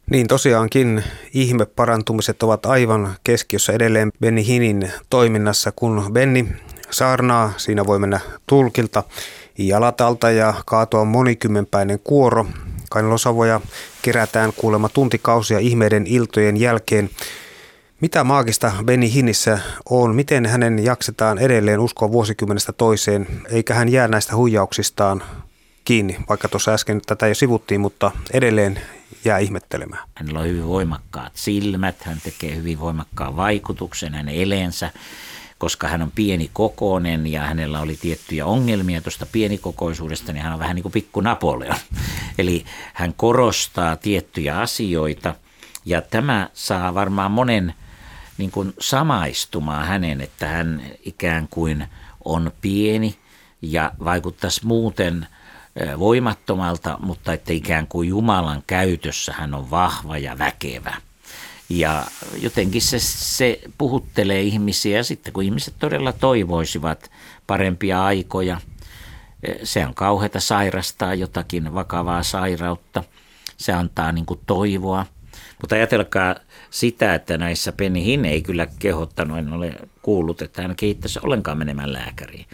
Niin 0.10 0.28
tosiaankin 0.28 1.04
ihmeparantumiset 1.34 2.44
ovat 2.44 2.66
aivan 2.66 3.16
keskiössä 3.24 3.74
edelleen 3.74 4.10
Benny 4.20 4.46
Hinin 4.46 4.92
toiminnassa, 5.10 5.72
kun 5.72 6.10
Benny 6.14 6.48
saarnaa, 6.92 7.54
siinä 7.58 7.86
voi 7.86 8.00
mennä 8.00 8.20
tulkilta 8.48 9.04
jalat 9.58 10.02
alta 10.02 10.32
ja 10.32 10.54
kaatua 10.66 11.06
monikymmenpäinen 11.06 12.00
kuoro. 12.04 12.46
Kainalosavoja 12.90 13.62
kerätään 14.02 14.54
kuulemma 14.54 14.90
tuntikausia 14.90 15.60
ihmeiden 15.60 16.08
iltojen 16.08 16.58
jälkeen. 16.58 17.10
Mitä 18.02 18.24
maagista 18.24 18.72
Benny 18.86 19.14
Hinissä 19.14 19.60
on? 19.90 20.16
Miten 20.16 20.46
hänen 20.46 20.84
jaksetaan 20.84 21.38
edelleen 21.38 21.80
uskoa 21.80 22.12
vuosikymmenestä 22.12 22.72
toiseen, 22.72 23.28
eikä 23.50 23.74
hän 23.74 23.90
jää 23.90 24.08
näistä 24.08 24.36
huijauksistaan 24.36 25.24
kiinni, 25.86 26.18
vaikka 26.30 26.48
tuossa 26.48 26.74
äsken 26.74 27.02
tätä 27.06 27.28
jo 27.28 27.36
sivuttiin, 27.36 27.82
mutta 27.82 28.12
edelleen 28.34 28.80
jää 29.26 29.38
ihmettelemään. 29.38 30.08
Hänellä 30.16 30.40
on 30.40 30.48
hyvin 30.48 30.68
voimakkaat 30.68 31.32
silmät, 31.36 31.96
hän 32.02 32.18
tekee 32.24 32.56
hyvin 32.56 32.80
voimakkaan 32.80 33.36
vaikutuksen 33.36 34.14
hänen 34.14 34.36
eleensä, 34.36 34.92
koska 35.62 35.88
hän 35.88 36.02
on 36.02 36.12
pieni 36.12 36.50
kokoinen 36.54 37.28
ja 37.28 37.42
hänellä 37.42 37.80
oli 37.80 37.98
tiettyjä 38.02 38.46
ongelmia 38.46 39.02
tuosta 39.02 39.26
pienikokoisuudesta, 39.32 40.34
niin 40.34 40.44
hän 40.44 40.54
on 40.54 40.60
vähän 40.60 40.76
niin 40.76 40.84
kuin 40.84 40.92
pikku 40.92 41.22
Napoleon. 41.22 41.76
Eli 42.40 42.66
hän 42.94 43.14
korostaa 43.14 43.96
tiettyjä 43.96 44.60
asioita 44.60 45.36
ja 45.86 46.02
tämä 46.02 46.50
saa 46.54 46.94
varmaan 46.94 47.32
monen 47.32 47.74
niin 48.38 48.52
kuin 48.52 48.74
samaistumaan 48.80 49.88
hänen, 49.88 50.22
että 50.22 50.48
hän 50.48 50.82
ikään 51.06 51.48
kuin 51.48 51.88
on 52.26 52.52
pieni 52.62 53.18
ja 53.62 53.92
vaikuttaisi 54.04 54.66
muuten– 54.66 55.28
voimattomalta, 56.00 56.98
mutta 57.02 57.34
että 57.34 57.54
ikään 57.54 57.88
kuin 57.88 58.10
Jumalan 58.10 58.64
käytössä 58.68 59.34
hän 59.34 59.54
on 59.54 59.70
vahva 59.70 60.18
ja 60.18 60.38
väkevä. 60.38 60.96
Ja 61.78 62.06
jotenkin 62.42 62.82
se, 62.82 63.00
se 63.00 63.62
puhuttelee 63.78 64.42
ihmisiä 64.42 64.98
ja 64.98 65.04
sitten 65.04 65.34
kun 65.34 65.44
ihmiset 65.44 65.74
todella 65.80 66.14
toivoisivat 66.14 67.12
parempia 67.48 68.06
aikoja, 68.06 68.62
se 69.64 69.86
on 69.86 69.94
kauheata 69.94 70.40
sairastaa 70.40 71.14
jotakin 71.14 71.74
vakavaa 71.74 72.24
sairautta, 72.24 73.04
se 73.58 73.74
antaa 73.74 74.12
niin 74.12 74.26
kuin 74.26 74.40
toivoa. 74.46 75.06
Mutta 75.62 75.76
ajatelkaa 75.76 76.36
sitä, 76.70 77.16
että 77.16 77.38
näissä 77.38 77.72
Penny 77.72 78.04
Hinn 78.04 78.26
ei 78.26 78.42
kyllä 78.42 78.68
kehottanut, 78.80 79.38
en 79.38 79.54
ole 79.54 79.74
kuullut, 80.02 80.42
että 80.42 80.62
hän 80.62 80.76
kehittäisi 80.76 81.20
ollenkaan 81.24 81.58
menemään 81.58 81.94
lääkäriin. 81.94 82.46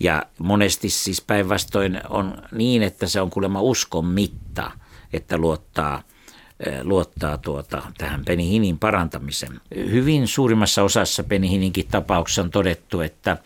Ja 0.00 0.22
monesti 0.38 0.88
siis 0.88 1.20
päinvastoin 1.20 2.00
on 2.08 2.42
niin, 2.52 2.82
että 2.82 3.06
se 3.06 3.20
on 3.20 3.30
kuulemma 3.30 3.60
uskon 3.60 4.06
mitta, 4.06 4.70
että 5.12 5.38
luottaa 5.38 5.98
eh, 5.98 6.11
luottaa 6.82 7.38
tuota, 7.38 7.82
tähän 7.98 8.24
penihinin 8.24 8.78
parantamiseen. 8.78 9.60
Hyvin 9.76 10.28
suurimmassa 10.28 10.82
osassa 10.82 11.22
penihininkin 11.24 11.88
tapauksessa 11.90 12.42
on 12.42 12.50
todettu, 12.50 13.00
että 13.00 13.36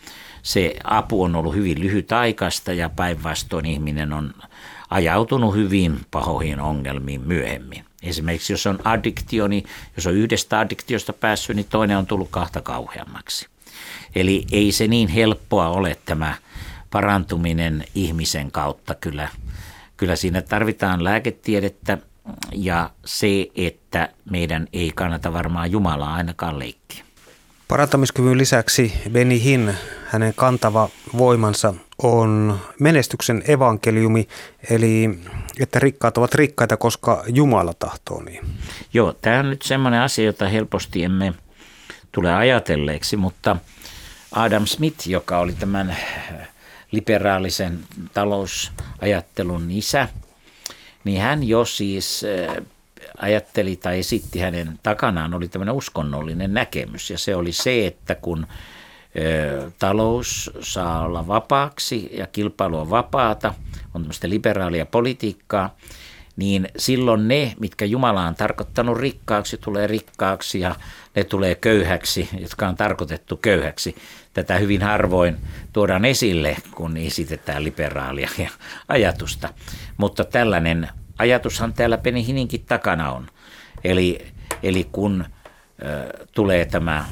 se 0.42 0.76
apu 0.84 1.22
on 1.22 1.36
ollut 1.36 1.54
hyvin 1.54 1.80
lyhytaikaista 1.80 2.72
ja 2.72 2.88
päinvastoin 2.88 3.66
ihminen 3.66 4.12
on 4.12 4.34
ajautunut 4.90 5.54
hyvin 5.54 6.00
pahoihin 6.10 6.60
ongelmiin 6.60 7.20
myöhemmin. 7.20 7.84
Esimerkiksi 8.02 8.52
jos 8.52 8.66
on 8.66 8.78
addiktio, 8.84 9.48
niin 9.48 9.64
jos 9.96 10.06
on 10.06 10.14
yhdestä 10.14 10.60
addiktiosta 10.60 11.12
päässyt, 11.12 11.56
niin 11.56 11.66
toinen 11.70 11.98
on 11.98 12.06
tullut 12.06 12.28
kahta 12.30 12.60
kauheammaksi. 12.60 13.46
Eli 14.14 14.46
ei 14.52 14.72
se 14.72 14.86
niin 14.86 15.08
helppoa 15.08 15.68
ole 15.68 15.96
tämä 16.04 16.34
parantuminen 16.90 17.84
ihmisen 17.94 18.50
kautta. 18.50 18.94
Kyllä, 18.94 19.28
kyllä 19.96 20.16
siinä 20.16 20.42
tarvitaan 20.42 21.04
lääketiedettä 21.04 21.98
ja 22.52 22.90
se, 23.04 23.28
että 23.54 24.08
meidän 24.30 24.68
ei 24.72 24.92
kannata 24.94 25.32
varmaan 25.32 25.70
Jumalaa 25.70 26.14
ainakaan 26.14 26.58
leikkiä. 26.58 27.04
Parantamiskyvyn 27.68 28.38
lisäksi 28.38 28.92
Benny 29.12 29.42
Hinn, 29.44 29.74
hänen 30.06 30.34
kantava 30.36 30.88
voimansa 31.16 31.74
on 32.02 32.60
menestyksen 32.80 33.42
evankeliumi, 33.48 34.28
eli 34.70 35.18
että 35.60 35.78
rikkaat 35.78 36.18
ovat 36.18 36.34
rikkaita, 36.34 36.76
koska 36.76 37.24
Jumala 37.26 37.74
tahtoo 37.74 38.22
niin. 38.22 38.46
Joo, 38.94 39.12
tämä 39.12 39.40
on 39.40 39.50
nyt 39.50 39.62
semmoinen 39.62 40.00
asia, 40.00 40.24
jota 40.24 40.48
helposti 40.48 41.04
emme 41.04 41.34
tule 42.12 42.34
ajatelleeksi, 42.34 43.16
mutta 43.16 43.56
Adam 44.32 44.66
Smith, 44.66 45.08
joka 45.08 45.38
oli 45.38 45.52
tämän 45.52 45.96
liberaalisen 46.92 47.78
talousajattelun 48.14 49.70
isä, 49.70 50.08
niin 51.06 51.20
hän 51.20 51.48
jo 51.48 51.64
siis 51.64 52.24
ajatteli 53.18 53.76
tai 53.76 53.98
esitti 53.98 54.38
hänen 54.38 54.78
takanaan 54.82 55.34
oli 55.34 55.48
tämmöinen 55.48 55.74
uskonnollinen 55.74 56.54
näkemys 56.54 57.10
ja 57.10 57.18
se 57.18 57.36
oli 57.36 57.52
se, 57.52 57.86
että 57.86 58.14
kun 58.14 58.46
talous 59.78 60.50
saa 60.60 61.04
olla 61.04 61.26
vapaaksi 61.26 62.10
ja 62.12 62.26
kilpailu 62.26 62.78
on 62.78 62.90
vapaata, 62.90 63.54
on 63.94 64.02
tämmöistä 64.02 64.28
liberaalia 64.28 64.86
politiikkaa, 64.86 65.76
niin 66.36 66.68
silloin 66.76 67.28
ne, 67.28 67.54
mitkä 67.60 67.84
Jumala 67.84 68.26
on 68.26 68.34
tarkoittanut 68.34 68.98
rikkaaksi, 68.98 69.56
tulee 69.56 69.86
rikkaaksi 69.86 70.60
ja 70.60 70.76
ne 71.16 71.24
tulee 71.24 71.54
köyhäksi, 71.54 72.28
jotka 72.38 72.68
on 72.68 72.76
tarkoitettu 72.76 73.36
köyhäksi. 73.36 73.96
Tätä 74.32 74.58
hyvin 74.58 74.82
harvoin 74.82 75.36
tuodaan 75.72 76.04
esille, 76.04 76.56
kun 76.74 76.96
esitetään 76.96 77.64
liberaalia 77.64 78.30
ajatusta. 78.88 79.48
Mutta 79.96 80.24
tällainen 80.24 80.88
ajatushan 81.18 81.72
täällä 81.72 81.98
Penihininkin 81.98 82.64
takana 82.66 83.12
on. 83.12 83.26
Eli, 83.84 84.26
eli 84.62 84.88
kun 84.92 85.24
ö, 85.82 86.26
tulee 86.34 86.64
tämä 86.64 87.04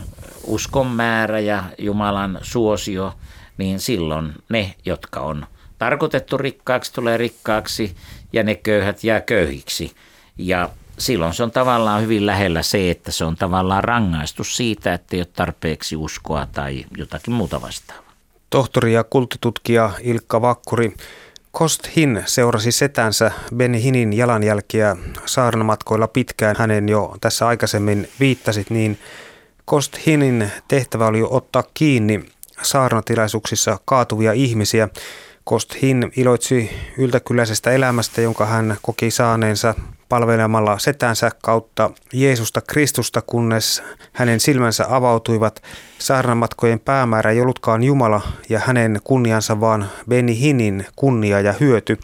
uskon 0.44 0.86
määrä 0.86 1.40
ja 1.40 1.64
Jumalan 1.78 2.38
suosio, 2.42 3.14
niin 3.58 3.80
silloin 3.80 4.32
ne, 4.48 4.74
jotka 4.84 5.20
on 5.20 5.46
tarkoitettu 5.78 6.38
rikkaaksi, 6.38 6.92
tulee 6.92 7.16
rikkaaksi 7.16 7.96
ja 8.32 8.42
ne 8.42 8.54
köyhät 8.54 9.04
jää 9.04 9.20
köyhiksi. 9.20 9.92
Ja 10.38 10.70
silloin 10.98 11.34
se 11.34 11.42
on 11.42 11.50
tavallaan 11.50 12.02
hyvin 12.02 12.26
lähellä 12.26 12.62
se, 12.62 12.90
että 12.90 13.12
se 13.12 13.24
on 13.24 13.36
tavallaan 13.36 13.84
rangaistus 13.84 14.56
siitä, 14.56 14.94
että 14.94 15.16
ei 15.16 15.20
ole 15.20 15.28
tarpeeksi 15.32 15.96
uskoa 15.96 16.46
tai 16.52 16.84
jotakin 16.96 17.34
muuta 17.34 17.62
vastaavaa. 17.62 18.12
Tohtori 18.50 18.92
ja 18.92 19.04
kulttitutkija 19.04 19.90
Ilkka 20.00 20.40
Vakkuri, 20.40 20.94
Kost 21.54 21.96
Hin 21.96 22.22
seurasi 22.26 22.72
setänsä 22.72 23.30
Benny 23.56 23.82
Hinin 23.82 24.12
jalanjälkiä 24.12 24.96
saarnamatkoilla 25.26 26.08
pitkään. 26.08 26.56
Hänen 26.58 26.88
jo 26.88 27.16
tässä 27.20 27.46
aikaisemmin 27.46 28.08
viittasit, 28.20 28.70
niin 28.70 28.98
Kost 29.64 30.06
Hinin 30.06 30.50
tehtävä 30.68 31.06
oli 31.06 31.22
ottaa 31.30 31.64
kiinni 31.74 32.24
saarnatilaisuuksissa 32.62 33.78
kaatuvia 33.84 34.32
ihmisiä. 34.32 34.88
Kost 35.44 35.82
Hin 35.82 36.12
iloitsi 36.16 36.70
yltäkylläisestä 36.98 37.70
elämästä, 37.70 38.20
jonka 38.20 38.46
hän 38.46 38.76
koki 38.82 39.10
saaneensa 39.10 39.74
palvelemalla 40.14 40.78
setänsä 40.78 41.30
kautta 41.42 41.90
Jeesusta 42.12 42.60
Kristusta, 42.60 43.22
kunnes 43.22 43.82
hänen 44.12 44.40
silmänsä 44.40 44.86
avautuivat. 44.88 45.62
Saarnamatkojen 45.98 46.80
päämäärä 46.80 47.30
ei 47.30 47.40
ollutkaan 47.40 47.82
Jumala 47.82 48.20
ja 48.48 48.58
hänen 48.58 49.00
kunniansa, 49.04 49.60
vaan 49.60 49.90
Beni 50.08 50.40
Hinin 50.40 50.86
kunnia 50.96 51.40
ja 51.40 51.54
hyöty. 51.60 51.98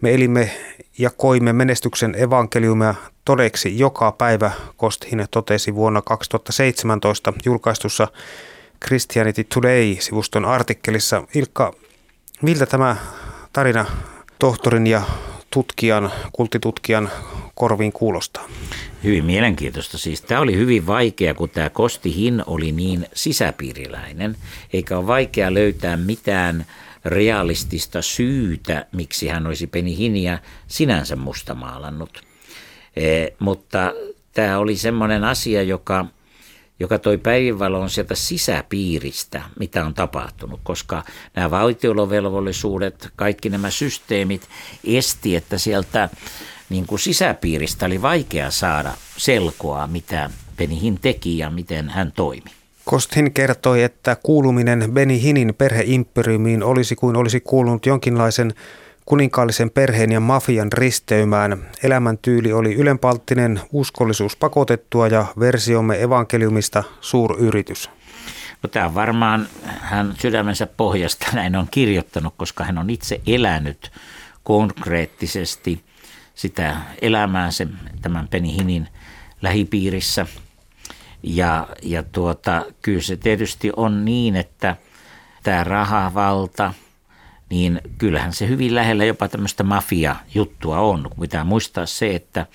Me 0.00 0.14
elimme 0.14 0.50
ja 0.98 1.10
koimme 1.10 1.52
menestyksen 1.52 2.14
evankeliumia 2.18 2.94
todeksi 3.24 3.78
joka 3.78 4.12
päivä, 4.12 4.50
Kosthin 4.76 5.26
totesi 5.30 5.74
vuonna 5.74 6.02
2017 6.02 7.32
julkaistussa 7.44 8.08
Christianity 8.86 9.44
Today-sivuston 9.44 10.44
artikkelissa. 10.44 11.22
Ilkka, 11.34 11.72
miltä 12.42 12.66
tämä 12.66 12.96
tarina 13.52 13.84
tohtorin 14.38 14.86
ja 14.86 15.02
tutkijan, 15.54 16.10
kultitutkijan 16.32 17.10
korviin 17.54 17.92
kuulostaa? 17.92 18.48
Hyvin 19.04 19.24
mielenkiintoista. 19.24 19.98
Siis 19.98 20.22
tämä 20.22 20.40
oli 20.40 20.56
hyvin 20.56 20.86
vaikea, 20.86 21.34
kun 21.34 21.50
tämä 21.50 21.70
Kosti 21.70 22.16
Hin 22.16 22.42
oli 22.46 22.72
niin 22.72 23.06
sisäpiiriläinen, 23.14 24.36
eikä 24.72 24.98
ole 24.98 25.06
vaikea 25.06 25.54
löytää 25.54 25.96
mitään 25.96 26.66
realistista 27.04 28.02
syytä, 28.02 28.86
miksi 28.92 29.28
hän 29.28 29.46
olisi 29.46 29.66
Peni 29.66 29.96
Hiniä 29.96 30.38
sinänsä 30.66 31.16
mustamaalannut. 31.16 32.22
E, 32.96 33.26
mutta 33.38 33.92
tämä 34.32 34.58
oli 34.58 34.76
semmoinen 34.76 35.24
asia, 35.24 35.62
joka– 35.62 36.06
joka 36.80 36.98
toi 36.98 37.18
päivänvaloon 37.18 37.90
sieltä 37.90 38.14
sisäpiiristä, 38.14 39.42
mitä 39.58 39.86
on 39.86 39.94
tapahtunut, 39.94 40.60
koska 40.62 41.02
nämä 41.36 41.50
valtiolovelvollisuudet, 41.50 43.08
kaikki 43.16 43.48
nämä 43.48 43.70
systeemit 43.70 44.48
esti, 44.84 45.36
että 45.36 45.58
sieltä 45.58 46.08
niin 46.68 46.86
kuin 46.86 46.98
sisäpiiristä 46.98 47.86
oli 47.86 48.02
vaikea 48.02 48.50
saada 48.50 48.92
selkoa, 49.16 49.86
mitä 49.86 50.30
Benihin 50.56 50.98
teki 51.00 51.38
ja 51.38 51.50
miten 51.50 51.88
hän 51.88 52.12
toimi. 52.12 52.50
Kosthin 52.84 53.32
kertoi, 53.32 53.82
että 53.82 54.16
kuuluminen 54.22 54.92
Benihinin 54.92 55.54
perheimperiumiin 55.54 56.62
olisi 56.62 56.96
kuin 56.96 57.16
olisi 57.16 57.40
kuulunut 57.40 57.86
jonkinlaisen 57.86 58.54
kuninkaallisen 59.04 59.70
perheen 59.70 60.12
ja 60.12 60.20
mafian 60.20 60.72
risteymään. 60.72 61.66
Elämäntyyli 61.82 62.52
oli 62.52 62.74
ylenpalttinen, 62.74 63.60
uskollisuus 63.72 64.36
pakotettua 64.36 65.08
ja 65.08 65.26
versiomme 65.40 66.02
evankeliumista 66.02 66.84
suuryritys. 67.00 67.90
No, 68.62 68.68
tämä 68.68 68.86
on 68.86 68.94
varmaan 68.94 69.48
hän 69.64 70.14
sydämensä 70.20 70.66
pohjasta 70.66 71.26
näin 71.32 71.56
on 71.56 71.68
kirjoittanut, 71.70 72.34
koska 72.36 72.64
hän 72.64 72.78
on 72.78 72.90
itse 72.90 73.20
elänyt 73.26 73.92
konkreettisesti 74.44 75.84
sitä 76.34 76.76
elämäänsä 77.02 77.66
tämän 78.02 78.28
Penihinin 78.28 78.88
lähipiirissä. 79.42 80.26
Ja, 81.22 81.68
ja 81.82 82.02
tuota, 82.02 82.64
kyllä 82.82 83.00
se 83.00 83.16
tietysti 83.16 83.72
on 83.76 84.04
niin, 84.04 84.36
että 84.36 84.76
tämä 85.42 85.64
rahavalta– 85.64 86.74
niin 87.50 87.80
kyllähän 87.98 88.32
se 88.32 88.48
hyvin 88.48 88.74
lähellä 88.74 89.04
jopa 89.04 89.28
tämmöistä 89.28 89.64
mafia-juttua 89.64 90.78
on. 90.78 91.10
Pitää 91.20 91.44
muistaa 91.44 91.86
se, 91.86 92.14
että 92.14 92.46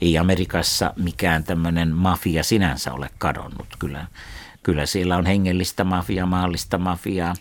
ei 0.00 0.18
Amerikassa 0.18 0.92
mikään 0.96 1.44
tämmöinen 1.44 1.88
mafia 1.88 2.42
sinänsä 2.42 2.92
ole 2.92 3.10
kadonnut. 3.18 3.66
Kyllä, 3.78 4.06
kyllä 4.62 4.86
siellä 4.86 5.16
on 5.16 5.26
hengellistä 5.26 5.84
mafiaa, 5.84 6.26
maallista 6.26 6.78
mafiaa 6.78 7.34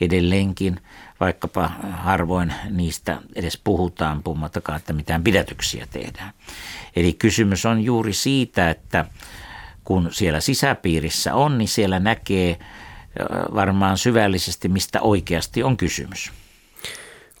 edelleenkin, 0.00 0.80
vaikkapa 1.20 1.70
harvoin 1.92 2.54
niistä 2.70 3.18
edes 3.34 3.60
puhutaan, 3.64 4.22
puhumattakaan, 4.22 4.76
että 4.76 4.92
mitään 4.92 5.24
pidätyksiä 5.24 5.86
tehdään. 5.90 6.32
Eli 6.96 7.12
kysymys 7.12 7.66
on 7.66 7.80
juuri 7.84 8.12
siitä, 8.12 8.70
että 8.70 9.04
kun 9.84 10.08
siellä 10.12 10.40
sisäpiirissä 10.40 11.34
on, 11.34 11.58
niin 11.58 11.68
siellä 11.68 11.98
näkee 11.98 12.58
varmaan 13.54 13.98
syvällisesti, 13.98 14.68
mistä 14.68 15.00
oikeasti 15.00 15.62
on 15.62 15.76
kysymys. 15.76 16.32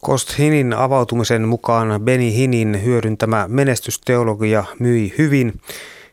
Kost 0.00 0.38
Hinin 0.38 0.72
avautumisen 0.72 1.48
mukaan 1.48 2.00
Beni 2.02 2.34
Hinin 2.34 2.84
hyödyntämä 2.84 3.48
menestysteologia 3.48 4.64
myi 4.78 5.14
hyvin. 5.18 5.60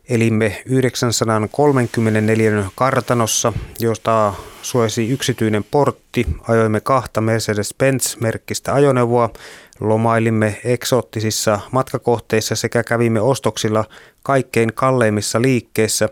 Elimme 0.10 0.62
934 0.66 2.64
kartanossa, 2.76 3.54
josta 3.80 4.34
suojasi 4.62 5.10
yksityinen 5.10 5.64
portti. 5.64 6.28
Ajoimme 6.48 6.82
kahta 6.82 7.22
Mercedes-Benz-merkkistä 7.22 8.74
ajoneuvoa, 8.74 9.30
lomailimme 9.80 10.60
eksoottisissa 10.64 11.60
matkakohteissa 11.72 12.56
sekä 12.56 12.84
kävimme 12.84 13.22
ostoksilla 13.22 13.86
kaikkein 14.24 14.74
kalleimmissa 14.74 15.42
liikkeissä. 15.42 16.10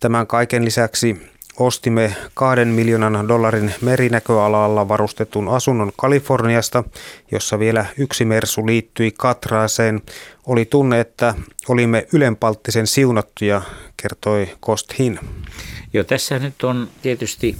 Tämän 0.00 0.26
kaiken 0.26 0.64
lisäksi 0.64 1.30
ostimme 1.58 2.16
kahden 2.34 2.68
miljoonan 2.68 3.28
dollarin 3.28 3.74
merinäköalalla 3.80 4.88
varustetun 4.88 5.48
asunnon 5.48 5.92
Kaliforniasta, 5.96 6.84
jossa 7.32 7.58
vielä 7.58 7.86
yksi 7.96 8.24
mersu 8.24 8.66
liittyi 8.66 9.10
Katraaseen. 9.18 10.02
Oli 10.46 10.64
tunne, 10.64 11.00
että 11.00 11.34
olimme 11.68 12.06
ylenpalttisen 12.12 12.86
siunattuja, 12.86 13.62
kertoi 13.96 14.48
Kosthin. 14.60 15.18
Joo, 15.92 16.04
tässä 16.04 16.38
nyt 16.38 16.64
on 16.64 16.88
tietysti 17.02 17.56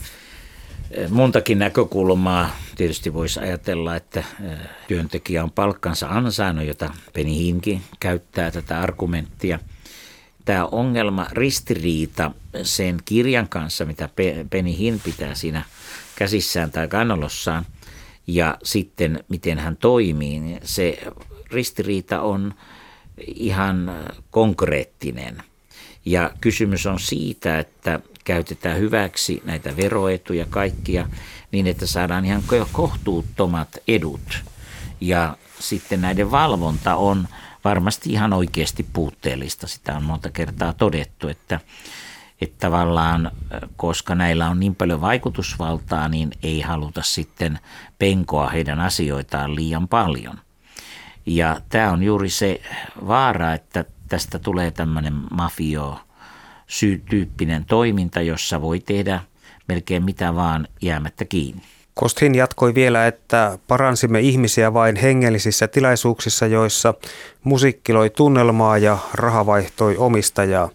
eh, 0.90 1.10
montakin 1.10 1.58
näkökulmaa. 1.58 2.56
Tietysti 2.76 3.14
voisi 3.14 3.40
ajatella, 3.40 3.96
että 3.96 4.20
eh, 4.20 4.58
työntekijä 4.88 5.42
on 5.44 5.50
palkkansa 5.50 6.08
ansainnut, 6.08 6.66
jota 6.66 6.90
Penny 7.12 7.34
Hinkin 7.34 7.82
käyttää 8.00 8.50
tätä 8.50 8.80
argumenttia– 8.80 9.58
tämä 10.48 10.64
ongelma, 10.64 11.26
ristiriita 11.32 12.30
sen 12.62 12.98
kirjan 13.04 13.48
kanssa, 13.48 13.84
mitä 13.84 14.08
Penny 14.50 14.78
Hinn 14.78 15.00
pitää 15.00 15.34
siinä 15.34 15.64
käsissään 16.16 16.70
tai 16.70 16.88
kannolossaan, 16.88 17.66
ja 18.26 18.58
sitten 18.62 19.24
miten 19.28 19.58
hän 19.58 19.76
toimii, 19.76 20.40
niin 20.40 20.60
se 20.64 20.98
ristiriita 21.50 22.20
on 22.20 22.54
ihan 23.26 23.92
konkreettinen. 24.30 25.42
Ja 26.04 26.30
kysymys 26.40 26.86
on 26.86 27.00
siitä, 27.00 27.58
että 27.58 28.00
käytetään 28.24 28.78
hyväksi 28.78 29.42
näitä 29.44 29.76
veroetuja 29.76 30.46
kaikkia 30.50 31.08
niin, 31.52 31.66
että 31.66 31.86
saadaan 31.86 32.24
ihan 32.24 32.42
kohtuuttomat 32.72 33.68
edut. 33.88 34.44
Ja 35.00 35.36
sitten 35.60 36.00
näiden 36.00 36.30
valvonta 36.30 36.96
on 36.96 37.28
varmasti 37.68 38.12
ihan 38.12 38.32
oikeasti 38.32 38.86
puutteellista. 38.92 39.66
Sitä 39.66 39.96
on 39.96 40.02
monta 40.02 40.30
kertaa 40.30 40.72
todettu, 40.72 41.28
että, 41.28 41.60
että 42.40 42.56
tavallaan 42.58 43.30
koska 43.76 44.14
näillä 44.14 44.48
on 44.48 44.60
niin 44.60 44.74
paljon 44.74 45.00
vaikutusvaltaa, 45.00 46.08
niin 46.08 46.30
ei 46.42 46.60
haluta 46.60 47.02
sitten 47.02 47.58
penkoa 47.98 48.48
heidän 48.48 48.80
asioitaan 48.80 49.54
liian 49.54 49.88
paljon. 49.88 50.40
Ja 51.26 51.60
tämä 51.68 51.90
on 51.90 52.02
juuri 52.02 52.30
se 52.30 52.60
vaara, 53.06 53.54
että 53.54 53.84
tästä 54.08 54.38
tulee 54.38 54.70
tämmöinen 54.70 55.14
mafio 55.30 56.00
tyyppinen 57.10 57.64
toiminta, 57.64 58.20
jossa 58.20 58.60
voi 58.60 58.80
tehdä 58.80 59.20
melkein 59.68 60.04
mitä 60.04 60.34
vaan 60.34 60.68
jäämättä 60.82 61.24
kiinni. 61.24 61.62
Kostin 62.00 62.34
jatkoi 62.34 62.74
vielä, 62.74 63.06
että 63.06 63.58
paransimme 63.68 64.20
ihmisiä 64.20 64.74
vain 64.74 64.96
hengellisissä 64.96 65.68
tilaisuuksissa, 65.68 66.46
joissa 66.46 66.94
musiikki 67.44 67.92
loi 67.92 68.10
tunnelmaa 68.10 68.78
ja 68.78 68.98
raha 69.14 69.46
vaihtoi 69.46 69.96
omistajaa. 69.96 70.68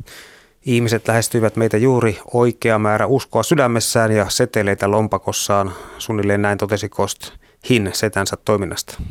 Ihmiset 0.65 1.07
lähestyivät 1.07 1.55
meitä 1.55 1.77
juuri 1.77 2.19
oikea 2.33 2.79
määrä 2.79 3.07
uskoa 3.07 3.43
sydämessään 3.43 4.12
ja 4.12 4.29
seteleitä 4.29 4.91
lompakossaan, 4.91 5.73
suunnilleen 5.97 6.41
näin 6.41 6.57
totesi 6.57 6.89
Kost 6.89 7.31
Hin 7.69 7.89
setänsä 7.93 8.38
toiminnasta. 8.45 9.01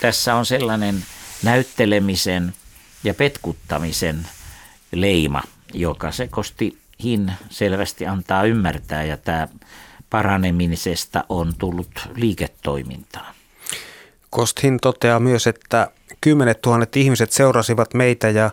Tässä 0.00 0.34
on 0.34 0.46
sellainen 0.46 1.04
näyttelemisen 1.42 2.52
ja 3.04 3.14
petkuttamisen 3.14 4.26
leima, 4.92 5.42
joka 5.74 6.12
se 6.12 6.28
Kosti 6.28 6.78
Hin 7.02 7.32
selvästi 7.50 8.06
antaa 8.06 8.44
ymmärtää 8.44 9.04
ja 9.04 9.16
tämä 9.16 9.48
paranemisesta 10.14 11.24
on 11.28 11.52
tullut 11.58 12.08
liiketoimintaa. 12.14 13.34
Kosthin 14.30 14.78
toteaa 14.82 15.20
myös, 15.20 15.46
että 15.46 15.90
kymmenet 16.20 16.62
tuhannet 16.62 16.96
ihmiset 16.96 17.32
seurasivat 17.32 17.94
meitä 17.94 18.30
ja 18.30 18.50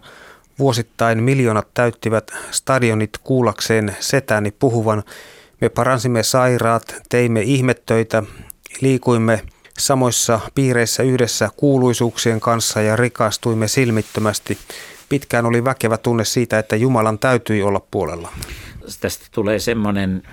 vuosittain 0.59 1.23
miljoonat 1.23 1.67
täyttivät 1.73 2.31
stadionit 2.51 3.09
kuullakseen 3.23 3.95
setäni 3.99 4.51
puhuvan. 4.51 5.03
Me 5.61 5.69
paransimme 5.69 6.23
sairaat, 6.23 6.95
teimme 7.09 7.41
ihmettöitä, 7.41 8.23
liikuimme 8.81 9.41
samoissa 9.77 10.39
piireissä 10.55 11.03
yhdessä 11.03 11.49
kuuluisuuksien 11.57 12.39
kanssa 12.39 12.81
ja 12.81 12.95
rikastuimme 12.95 13.67
silmittömästi. 13.67 14.57
Pitkään 15.09 15.45
oli 15.45 15.63
väkevä 15.63 15.97
tunne 15.97 16.25
siitä, 16.25 16.59
että 16.59 16.75
Jumalan 16.75 17.19
täytyi 17.19 17.61
olla 17.61 17.81
puolella. 17.91 18.29
Tästä 18.99 19.25
tulee 19.31 19.59
semmoinen 19.59 20.23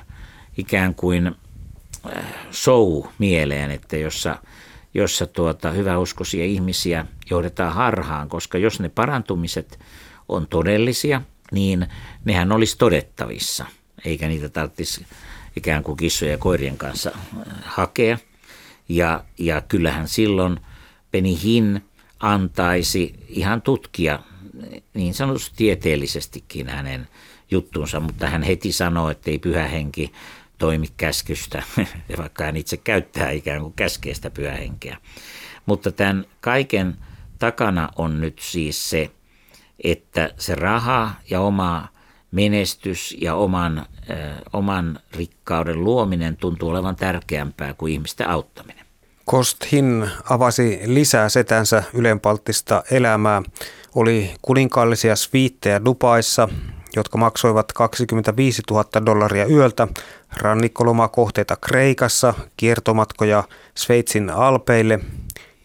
ikään 0.59 0.95
kuin 0.95 1.27
äh, 1.27 2.25
show 2.53 3.05
mieleen, 3.19 3.71
että 3.71 3.97
jossa, 3.97 4.39
jossa 4.95 5.27
tuota, 5.27 5.71
hyväuskoisia 5.71 6.45
ihmisiä 6.45 7.07
johdetaan 7.31 7.75
harhaan, 7.75 8.29
koska 8.29 8.59
jos 8.59 8.81
ne 8.81 8.89
parantumiset 8.89 9.79
on 10.29 10.47
todellisia, 10.47 11.23
niin 11.53 11.87
nehän 12.25 12.53
olisi 12.53 12.79
todettavissa, 12.79 13.67
eikä 14.05 14.29
niitä 14.29 14.49
tarvitsisi 14.49 15.07
ikään 15.57 15.83
kuin 15.83 15.97
kissojen 15.97 16.33
ja 16.33 16.39
koirien 16.39 16.79
kanssa 16.79 17.11
äh, 17.15 17.43
hakea. 17.65 18.19
Ja, 18.89 19.25
ja 19.39 19.61
kyllähän 19.61 20.09
silloin 20.09 20.61
Penihin 21.11 21.85
antaisi 22.21 23.15
ihan 23.29 23.63
tutkia 23.63 24.19
niin 24.95 25.15
sanotusti 25.15 25.55
tieteellisestikin 25.57 26.69
hänen 26.69 27.09
juttuunsa, 27.51 28.01
mutta 28.01 28.27
hän 28.27 28.43
heti 28.43 28.73
sanoi, 28.73 29.13
että 29.13 29.31
ei 29.31 29.39
pyhä 29.39 29.69
henki 29.69 30.13
toimi 30.59 30.87
käskystä, 30.97 31.63
vaikka 32.19 32.45
hän 32.45 32.57
itse 32.57 32.77
käyttää 32.77 33.31
ikään 33.31 33.61
kuin 33.61 33.73
käskeistä 33.73 34.31
pyhähenkeä. 34.31 34.97
Mutta 35.67 35.93
tämän 35.93 36.25
kaiken 36.41 36.97
takana 37.39 37.89
on 37.97 38.21
nyt 38.21 38.39
siis 38.43 38.91
se, 38.91 39.11
että 39.85 40.31
se 40.39 40.55
raha 40.55 41.11
ja 41.31 41.41
oma 41.41 41.89
menestys 42.31 43.17
ja 43.21 43.35
oman, 43.35 43.79
äh, 43.79 43.87
oman 44.53 45.01
rikkauden 45.17 45.85
luominen 45.85 46.37
tuntuu 46.37 46.69
olevan 46.69 46.97
tärkeämpää 46.97 47.75
kuin 47.75 47.93
ihmisten 47.93 48.29
auttaminen. 48.29 48.85
Kosthin 49.25 50.11
avasi 50.31 50.81
lisää 50.85 51.29
setänsä 51.29 51.83
ylenpalttista 51.95 52.83
elämää. 52.91 53.43
Oli 53.95 54.35
kuninkaallisia 54.43 55.17
sviittejä 55.17 55.85
Dubaissa, 55.85 56.49
jotka 56.99 57.19
maksoivat 57.19 57.73
25 57.73 58.63
000 58.71 58.85
dollaria 59.07 59.47
yöltä, 59.47 59.89
rannikkolomakohteita 60.37 61.57
Kreikassa, 61.57 62.35
kiertomatkoja 62.57 63.45
Sveitsin 63.75 64.31
alpeille, 64.31 65.01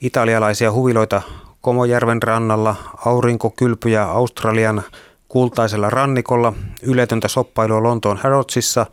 italialaisia 0.02 0.72
huviloita 0.72 1.22
Komojärven 1.62 2.24
rannalla, 2.24 2.76
aurinkokylpyjä 3.06 4.04
Australian 4.04 4.84
kultaisella 5.28 5.90
rannikolla, 5.90 6.54
yletöntä 6.82 7.28
soppailua 7.28 7.84
Lontoon 7.84 8.18
Harrodsissa 8.18 8.86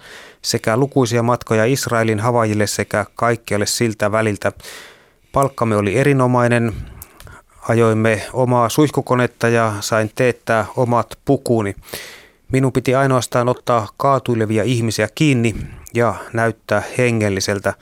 sekä 0.43 0.77
lukuisia 0.77 1.23
matkoja 1.23 1.65
Israelin 1.65 2.21
Havajille 2.21 2.67
sekä 2.67 3.07
kaikkialle 3.15 3.67
siltä 3.67 4.13
väliltä. 4.13 4.53
Palkkamme 5.33 5.77
oli 5.77 5.97
erinomainen, 5.97 6.73
ajoimme 7.69 8.23
omaa 8.33 8.69
suihkukonetta 8.69 9.49
ja 9.49 9.73
sain 9.81 10.11
teettää 10.15 10.67
omat 10.77 11.19
pukuni. 11.25 11.75
Minun 12.53 12.73
piti 12.73 12.95
ainoastaan 12.95 13.49
ottaa 13.49 13.89
kaatuilevia 13.97 14.63
ihmisiä 14.63 15.09
kiinni 15.15 15.55
ja 15.95 16.15
näyttää 16.33 16.83
hengelliseltä. 16.99 17.75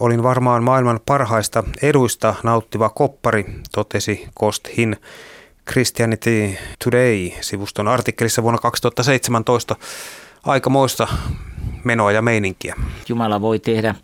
Olin 0.00 0.22
varmaan 0.22 0.62
maailman 0.62 1.00
parhaista 1.06 1.64
eduista 1.82 2.34
nauttiva 2.42 2.88
koppari, 2.88 3.44
totesi 3.72 4.28
Kosthin 4.34 4.96
Christianity 5.70 6.54
Today-sivuston 6.84 7.88
artikkelissa 7.88 8.42
vuonna 8.42 8.58
2017 8.58 9.76
aikamoista 10.44 11.08
menoa 11.84 12.12
ja 12.12 12.22
meininkiä. 12.22 12.74
Jumala 13.08 13.40
voi 13.40 13.58
tehdä 13.58 13.94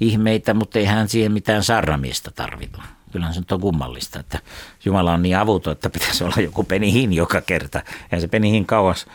ihmeitä, 0.00 0.54
mutta 0.54 0.78
ei 0.78 0.84
hän 0.84 1.08
siihen 1.08 1.32
mitään 1.32 1.64
sarramista 1.64 2.30
tarvita. 2.34 2.82
Kyllähän 3.14 3.34
se 3.34 3.42
on 3.52 3.60
kummallista, 3.60 4.20
että 4.20 4.38
Jumala 4.84 5.12
on 5.12 5.22
niin 5.22 5.36
avuton, 5.36 5.72
että 5.72 5.90
pitäisi 5.90 6.24
olla 6.24 6.36
joku 6.42 6.64
penihin 6.64 7.12
joka 7.12 7.40
kerta. 7.40 7.82
Ja 8.12 8.20
se 8.20 8.28
penihin 8.28 8.66
kauas 8.66 9.06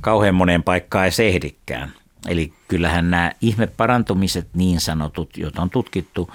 kauhean 0.00 0.34
moneen 0.34 0.62
paikkaan 0.62 1.04
ei 1.04 1.10
sehdikään. 1.10 1.92
Eli 2.26 2.52
kyllähän 2.68 3.10
nämä 3.10 3.32
ihmeparantumiset 3.40 4.48
niin 4.54 4.80
sanotut, 4.80 5.36
joita 5.36 5.62
on 5.62 5.70
tutkittu 5.70 6.30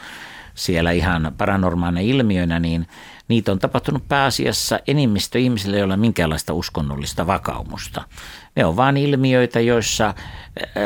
siellä 0.55 0.91
ihan 0.91 1.33
paranormaalina 1.37 1.99
ilmiönä, 1.99 2.59
niin 2.59 2.87
niitä 3.27 3.51
on 3.51 3.59
tapahtunut 3.59 4.07
pääasiassa 4.07 4.79
enimmistö 4.87 5.39
ihmisille, 5.39 5.77
joilla 5.77 5.97
minkäänlaista 5.97 6.53
uskonnollista 6.53 7.27
vakaumusta. 7.27 8.01
Ne 8.55 8.65
on 8.65 8.75
vain 8.75 8.97
ilmiöitä, 8.97 9.59
joissa 9.59 10.13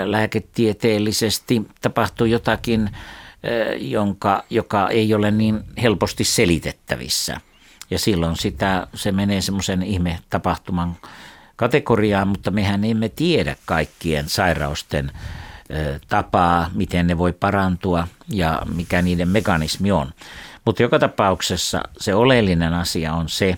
lääketieteellisesti 0.05 1.67
tapahtuu 1.81 2.27
jotakin, 2.27 2.89
jonka, 3.79 4.43
joka 4.49 4.89
ei 4.89 5.13
ole 5.13 5.31
niin 5.31 5.63
helposti 5.81 6.23
selitettävissä. 6.23 7.41
Ja 7.89 7.99
silloin 7.99 8.35
sitä, 8.35 8.87
se 8.93 9.11
menee 9.11 9.41
semmoisen 9.41 9.83
ihme 9.83 10.19
tapahtuman 10.29 10.95
kategoriaan, 11.55 12.27
mutta 12.27 12.51
mehän 12.51 12.83
emme 12.83 13.09
tiedä 13.09 13.55
kaikkien 13.65 14.29
sairausten 14.29 15.11
tapaa, 16.07 16.69
miten 16.73 17.07
ne 17.07 17.17
voi 17.17 17.33
parantua 17.33 18.07
ja 18.29 18.61
mikä 18.75 19.01
niiden 19.01 19.29
mekanismi 19.29 19.91
on. 19.91 20.11
Mutta 20.65 20.81
joka 20.81 20.99
tapauksessa 20.99 21.81
se 21.99 22.15
oleellinen 22.15 22.73
asia 22.73 23.13
on 23.13 23.29
se, 23.29 23.57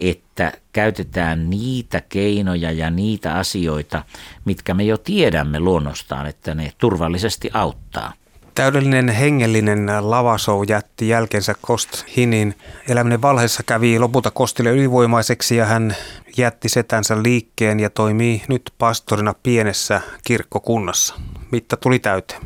että 0.00 0.52
käytetään 0.72 1.50
niitä 1.50 2.02
keinoja 2.08 2.72
ja 2.72 2.90
niitä 2.90 3.34
asioita, 3.34 4.04
mitkä 4.44 4.74
me 4.74 4.84
jo 4.84 4.98
tiedämme 4.98 5.60
luonnostaan, 5.60 6.26
että 6.26 6.54
ne 6.54 6.72
turvallisesti 6.78 7.50
auttaa. 7.52 8.12
Täydellinen 8.54 9.08
hengellinen 9.08 9.86
lavasou 10.00 10.62
jätti 10.62 11.08
jälkensä 11.08 11.54
Kost 11.60 12.04
Hinin. 12.16 12.54
Eläminen 12.88 13.22
valheessa 13.22 13.62
kävi 13.62 13.98
lopulta 13.98 14.30
Kostille 14.30 14.70
ylivoimaiseksi 14.70 15.56
ja 15.56 15.64
hän 15.64 15.96
jätti 16.36 16.68
setänsä 16.68 17.22
liikkeen 17.22 17.80
ja 17.80 17.90
toimii 17.90 18.42
nyt 18.48 18.72
pastorina 18.78 19.34
pienessä 19.42 20.00
kirkkokunnassa. 20.24 21.14
Mitta 21.50 21.76
tuli 21.76 21.98
täyteen. 21.98 22.40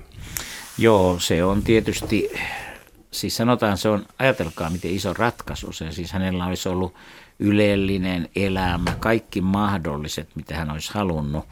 Joo, 0.79 1.19
se 1.19 1.45
on 1.45 1.63
tietysti, 1.63 2.31
siis 3.11 3.37
sanotaan 3.37 3.79
se 3.79 3.89
on, 3.89 4.07
ajatelkaa 4.19 4.71
miten 4.71 4.91
iso 4.91 5.13
ratkaisu 5.13 5.73
se, 5.73 5.93
siis 5.93 6.13
hänellä 6.13 6.47
olisi 6.47 6.69
ollut 6.69 6.95
ylellinen 7.39 8.29
elämä, 8.37 8.97
kaikki 9.01 9.41
mahdolliset, 9.41 10.29
mitä 10.35 10.57
hän 10.57 10.71
olisi 10.71 10.95
halunnut, 10.95 11.45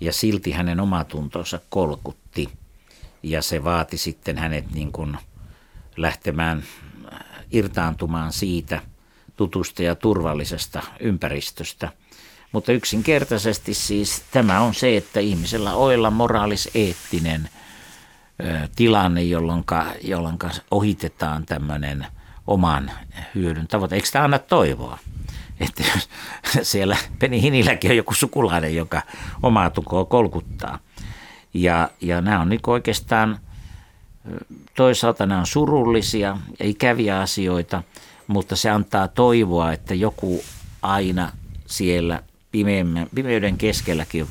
ja 0.00 0.12
silti 0.12 0.50
hänen 0.50 0.80
omatuntonsa 0.80 1.60
kolkutti, 1.68 2.19
ja 3.22 3.42
se 3.42 3.64
vaati 3.64 3.98
sitten 3.98 4.38
hänet 4.38 4.72
niin 4.72 4.92
kuin 4.92 5.18
lähtemään 5.96 6.62
irtaantumaan 7.50 8.32
siitä– 8.32 8.80
tutusta 9.40 9.82
ja 9.82 9.94
turvallisesta 9.94 10.82
ympäristöstä. 11.00 11.88
Mutta 12.52 12.72
yksinkertaisesti 12.72 13.74
siis 13.74 14.22
tämä 14.30 14.60
on 14.60 14.74
se, 14.74 14.96
että 14.96 15.20
ihmisellä 15.20 15.74
on 15.74 15.94
olla 15.94 16.10
moraalis-eettinen 16.10 17.48
tilanne, 18.76 19.22
jolloin, 19.22 19.64
jolloin 20.02 20.38
ohitetaan 20.70 21.46
tämmöinen 21.46 22.06
oman 22.46 22.90
hyödyn 23.34 23.66
tavoite. 23.68 23.94
Eikö 23.94 24.08
tämä 24.12 24.24
anna 24.24 24.38
toivoa? 24.38 24.98
Että 25.60 25.84
siellä 26.62 26.96
Peni 27.18 27.42
Hinilläkin 27.42 27.90
on 27.90 27.96
joku 27.96 28.14
sukulainen, 28.14 28.76
joka 28.76 29.02
omaa 29.42 29.70
tukoa 29.70 30.04
kolkuttaa. 30.04 30.78
Ja, 31.54 31.90
ja 32.00 32.20
nämä 32.20 32.40
on 32.40 32.48
niin 32.48 32.60
oikeastaan, 32.66 33.38
toisaalta 34.74 35.26
nämä 35.26 35.40
on 35.40 35.46
surullisia 35.46 36.38
ja 36.58 36.66
ikäviä 36.66 37.20
asioita– 37.20 37.82
mutta 38.30 38.56
se 38.56 38.70
antaa 38.70 39.08
toivoa, 39.08 39.72
että 39.72 39.94
joku 39.94 40.42
aina 40.82 41.32
siellä 41.66 42.22
pimeyden 43.14 43.56
keskelläkin 43.58 44.26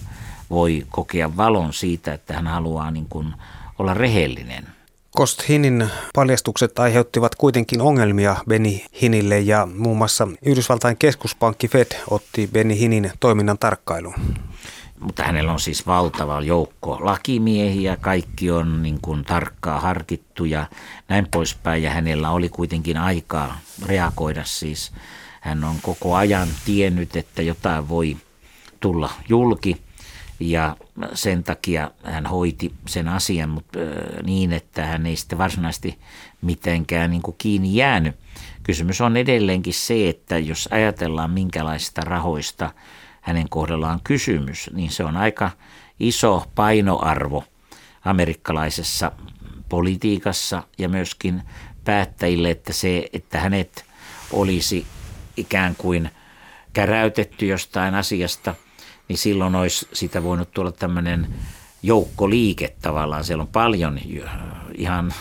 voi 0.49 0.85
kokea 0.89 1.37
valon 1.37 1.73
siitä, 1.73 2.13
että 2.13 2.33
hän 2.33 2.47
haluaa 2.47 2.91
niin 2.91 3.05
kuin 3.09 3.33
olla 3.79 3.93
rehellinen. 3.93 4.67
Kost 5.11 5.49
Hinin 5.49 5.89
paljastukset 6.15 6.79
aiheuttivat 6.79 7.35
kuitenkin 7.35 7.81
ongelmia 7.81 8.35
Benny 8.49 8.79
Hinille 9.01 9.39
ja 9.39 9.67
muun 9.75 9.97
muassa 9.97 10.27
Yhdysvaltain 10.45 10.97
keskuspankki 10.97 11.67
Fed 11.67 11.91
otti 12.09 12.49
Benny 12.53 12.79
Hinin 12.79 13.11
toiminnan 13.19 13.57
tarkkailuun 13.57 14.15
mutta 14.99 15.23
hänellä 15.23 15.51
on 15.51 15.59
siis 15.59 15.87
valtava 15.87 16.41
joukko 16.41 16.97
lakimiehiä, 17.01 17.97
kaikki 17.97 18.51
on 18.51 18.83
niin 18.83 18.99
kuin 19.01 19.25
tarkkaa 19.25 19.79
harkittu 19.79 20.45
ja 20.45 20.65
näin 21.07 21.27
poispäin. 21.31 21.83
Ja 21.83 21.91
hänellä 21.91 22.29
oli 22.29 22.49
kuitenkin 22.49 22.97
aikaa 22.97 23.59
reagoida 23.85 24.43
siis. 24.45 24.91
Hän 25.41 25.63
on 25.63 25.75
koko 25.81 26.15
ajan 26.15 26.47
tiennyt, 26.65 27.15
että 27.15 27.41
jotain 27.41 27.89
voi 27.89 28.17
tulla 28.79 29.09
julki 29.29 29.81
ja 30.39 30.77
sen 31.13 31.43
takia 31.43 31.91
hän 32.03 32.25
hoiti 32.25 32.73
sen 32.87 33.07
asian 33.07 33.49
mutta, 33.49 33.79
niin, 34.23 34.53
että 34.53 34.85
hän 34.85 35.05
ei 35.05 35.15
sitten 35.15 35.37
varsinaisesti 35.37 35.99
mitenkään 36.41 37.11
niin 37.11 37.21
kuin 37.21 37.35
kiinni 37.37 37.75
jäänyt. 37.75 38.15
Kysymys 38.63 39.01
on 39.01 39.17
edelleenkin 39.17 39.73
se, 39.73 40.09
että 40.09 40.37
jos 40.37 40.69
ajatellaan 40.71 41.31
minkälaista 41.31 42.01
rahoista– 42.01 42.71
hänen 43.29 43.49
kohdallaan 43.49 43.99
kysymys, 44.03 44.69
niin 44.73 44.91
se 44.91 45.03
on 45.03 45.17
aika 45.17 45.51
iso 45.99 46.45
painoarvo 46.55 47.43
amerikkalaisessa 48.05 49.11
politiikassa 49.69 50.63
ja 50.77 50.89
myöskin 50.89 51.41
päättäjille, 51.83 52.51
että 52.51 52.73
se, 52.73 53.09
että 53.13 53.39
hänet 53.39 53.85
olisi 54.31 54.85
ikään 55.37 55.75
kuin 55.75 56.09
käräytetty 56.73 57.45
jostain 57.45 57.95
asiasta, 57.95 58.55
niin 59.07 59.17
silloin 59.17 59.55
olisi 59.55 59.87
sitä 59.93 60.23
voinut 60.23 60.51
tulla 60.51 60.71
tämmöinen 60.71 61.27
joukkoliike 61.83 62.75
tavallaan. 62.81 63.23
Siellä 63.23 63.41
on 63.41 63.47
paljon 63.47 63.99
ihan, 64.77 65.13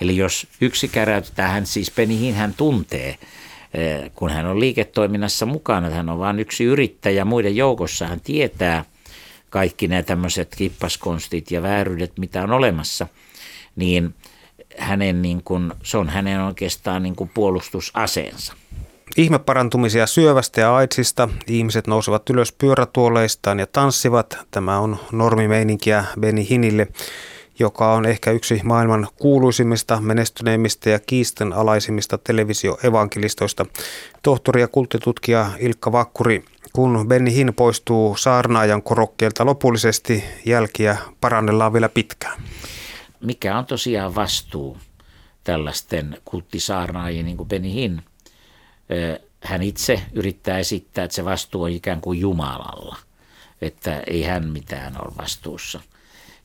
eli 0.00 0.16
jos 0.16 0.46
yksi 0.60 0.88
käräytetään, 0.88 1.52
hän 1.52 1.66
siis 1.66 1.90
Penihin 1.90 2.34
hän 2.34 2.54
tuntee, 2.54 3.18
kun 4.14 4.30
hän 4.30 4.46
on 4.46 4.60
liiketoiminnassa 4.60 5.46
mukana, 5.46 5.90
hän 5.90 6.08
on 6.08 6.18
vain 6.18 6.40
yksi 6.40 6.64
yrittäjä 6.64 7.24
muiden 7.24 7.56
joukossa, 7.56 8.06
hän 8.06 8.20
tietää 8.20 8.84
kaikki 9.50 9.88
nämä 9.88 10.02
tämmöiset 10.02 10.54
kippaskonstit 10.56 11.50
ja 11.50 11.62
vääryydet, 11.62 12.12
mitä 12.18 12.42
on 12.42 12.52
olemassa, 12.52 13.06
niin 13.76 14.14
hänen 14.78 15.22
niin 15.22 15.42
kuin, 15.42 15.72
se 15.82 15.98
on 15.98 16.08
hänen 16.08 16.40
oikeastaan 16.40 17.02
niin 17.02 17.16
kuin 17.16 17.30
puolustusaseensa. 17.34 18.54
Ihmeparantumisia 19.16 20.06
syövästä 20.06 20.60
ja 20.60 20.76
aitsista. 20.76 21.28
Ihmiset 21.46 21.86
nousevat 21.86 22.30
ylös 22.30 22.52
pyörätuoleistaan 22.52 23.58
ja 23.58 23.66
tanssivat. 23.66 24.38
Tämä 24.50 24.78
on 24.78 24.96
normimeininkiä 25.12 26.04
Benny 26.20 26.46
Hinille, 26.50 26.88
joka 27.58 27.92
on 27.92 28.06
ehkä 28.06 28.30
yksi 28.30 28.60
maailman 28.64 29.08
kuuluisimmista, 29.16 30.00
menestyneimmistä 30.00 30.90
ja 30.90 30.98
kiistanalaisimmista 30.98 32.18
televisioevankelistoista. 32.18 33.66
Tohtori 34.22 34.60
ja 34.60 34.68
kulttitutkija 34.68 35.50
Ilkka 35.58 35.92
Vakkuri, 35.92 36.44
kun 36.72 37.08
Benny 37.08 37.32
Hinn 37.32 37.54
poistuu 37.54 38.16
saarnaajan 38.16 38.82
korokkeelta 38.82 39.46
lopullisesti, 39.46 40.24
jälkiä 40.44 40.96
parannellaan 41.20 41.72
vielä 41.72 41.88
pitkään. 41.88 42.42
Mikä 43.20 43.58
on 43.58 43.66
tosiaan 43.66 44.14
vastuu 44.14 44.78
tällaisten 45.44 46.18
kulttisaarnaajien 46.24 47.24
niin 47.24 47.36
kuin 47.36 47.48
Benny 47.48 47.72
Hinn– 47.72 48.00
hän 49.46 49.62
itse 49.62 50.02
yrittää 50.12 50.58
esittää, 50.58 51.04
että 51.04 51.14
se 51.14 51.24
vastuu 51.24 51.62
on 51.62 51.70
ikään 51.70 52.00
kuin 52.00 52.20
Jumalalla, 52.20 52.96
että 53.60 54.02
ei 54.06 54.22
hän 54.22 54.48
mitään 54.48 54.96
ole 55.04 55.12
vastuussa. 55.18 55.80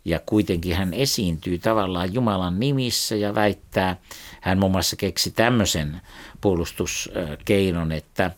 Ja 0.06 0.20
kuitenkin 0.26 0.76
hän 0.76 0.94
esiintyy 0.94 1.58
tavallaan 1.58 2.14
Jumalan 2.14 2.60
nimissä 2.60 3.16
ja 3.16 3.36
väittää, 3.36 3.98
hän 4.42 4.60
muun 4.60 4.72
muassa 4.72 4.96
keksi 4.96 5.32
tämmöisen 5.32 6.02
puolustuskeinon, 6.42 7.92
että, 7.92 8.32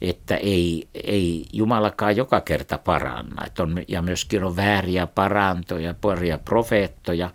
että 0.00 0.36
ei, 0.36 0.88
ei 0.94 1.44
Jumalakaan 1.52 2.16
joka 2.16 2.40
kerta 2.40 2.78
paranna. 2.78 3.46
Että 3.46 3.62
on, 3.62 3.82
ja 3.88 4.02
myöskin 4.02 4.44
on 4.44 4.56
vääriä 4.56 5.06
parantoja, 5.06 5.94
paria 6.00 6.38
profeettoja, 6.38 7.30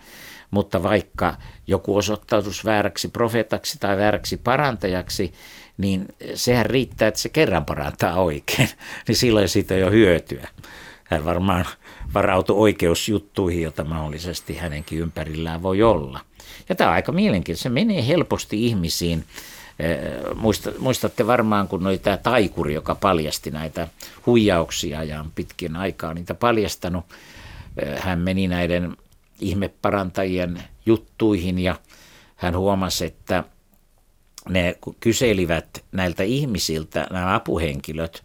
mutta 0.51 0.83
vaikka 0.83 1.35
joku 1.67 1.97
osoittautuisi 1.97 2.63
vääräksi 2.63 3.07
profeetaksi 3.07 3.77
tai 3.79 3.97
vääräksi 3.97 4.37
parantajaksi, 4.37 5.33
niin 5.77 6.05
sehän 6.33 6.65
riittää, 6.65 7.07
että 7.07 7.19
se 7.19 7.29
kerran 7.29 7.65
parantaa 7.65 8.21
oikein, 8.21 8.69
niin 9.07 9.15
silloin 9.15 9.49
siitä 9.49 9.73
on 9.73 9.79
jo 9.79 9.91
hyötyä. 9.91 10.47
Hän 11.09 11.25
varmaan 11.25 11.65
varautui 12.13 12.57
oikeusjuttuihin, 12.57 13.61
joita 13.61 13.83
mahdollisesti 13.83 14.57
hänenkin 14.57 14.99
ympärillään 14.99 15.63
voi 15.63 15.83
olla. 15.83 16.19
Ja 16.69 16.75
tämä 16.75 16.89
on 16.89 16.93
aika 16.93 17.11
mielenkiintoista. 17.11 17.63
Se 17.63 17.69
menee 17.69 18.07
helposti 18.07 18.65
ihmisiin. 18.65 19.25
Muistatte 20.79 21.27
varmaan, 21.27 21.67
kun 21.67 21.87
oli 21.87 21.97
tämä 21.97 22.17
taikuri, 22.17 22.73
joka 22.73 22.95
paljasti 22.95 23.51
näitä 23.51 23.87
huijauksia 24.25 25.03
ja 25.03 25.19
on 25.19 25.31
pitkin 25.35 25.75
aikaa 25.75 26.13
niitä 26.13 26.33
paljastanut. 26.33 27.05
Hän 27.97 28.19
meni 28.19 28.47
näiden 28.47 28.97
ihmeparantajien 29.39 30.63
juttuihin 30.85 31.59
ja 31.59 31.75
hän 32.35 32.57
huomasi, 32.57 33.05
että 33.05 33.43
ne 34.49 34.77
kyselivät 34.99 35.83
näiltä 35.91 36.23
ihmisiltä, 36.23 37.07
nämä 37.11 37.35
apuhenkilöt, 37.35 38.23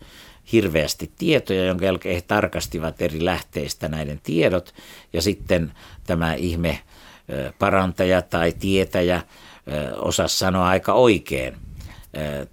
hirveästi 0.52 1.10
tietoja, 1.18 1.64
jonka 1.64 1.84
jälkeen 1.84 2.14
he 2.14 2.20
tarkastivat 2.20 3.02
eri 3.02 3.24
lähteistä 3.24 3.88
näiden 3.88 4.20
tiedot. 4.22 4.74
Ja 5.12 5.22
sitten 5.22 5.72
tämä 6.06 6.34
ihme 6.34 6.80
parantaja 7.58 8.22
tai 8.22 8.52
tietäjä 8.52 9.22
osasi 9.96 10.38
sanoa 10.38 10.68
aika 10.68 10.92
oikein 10.92 11.54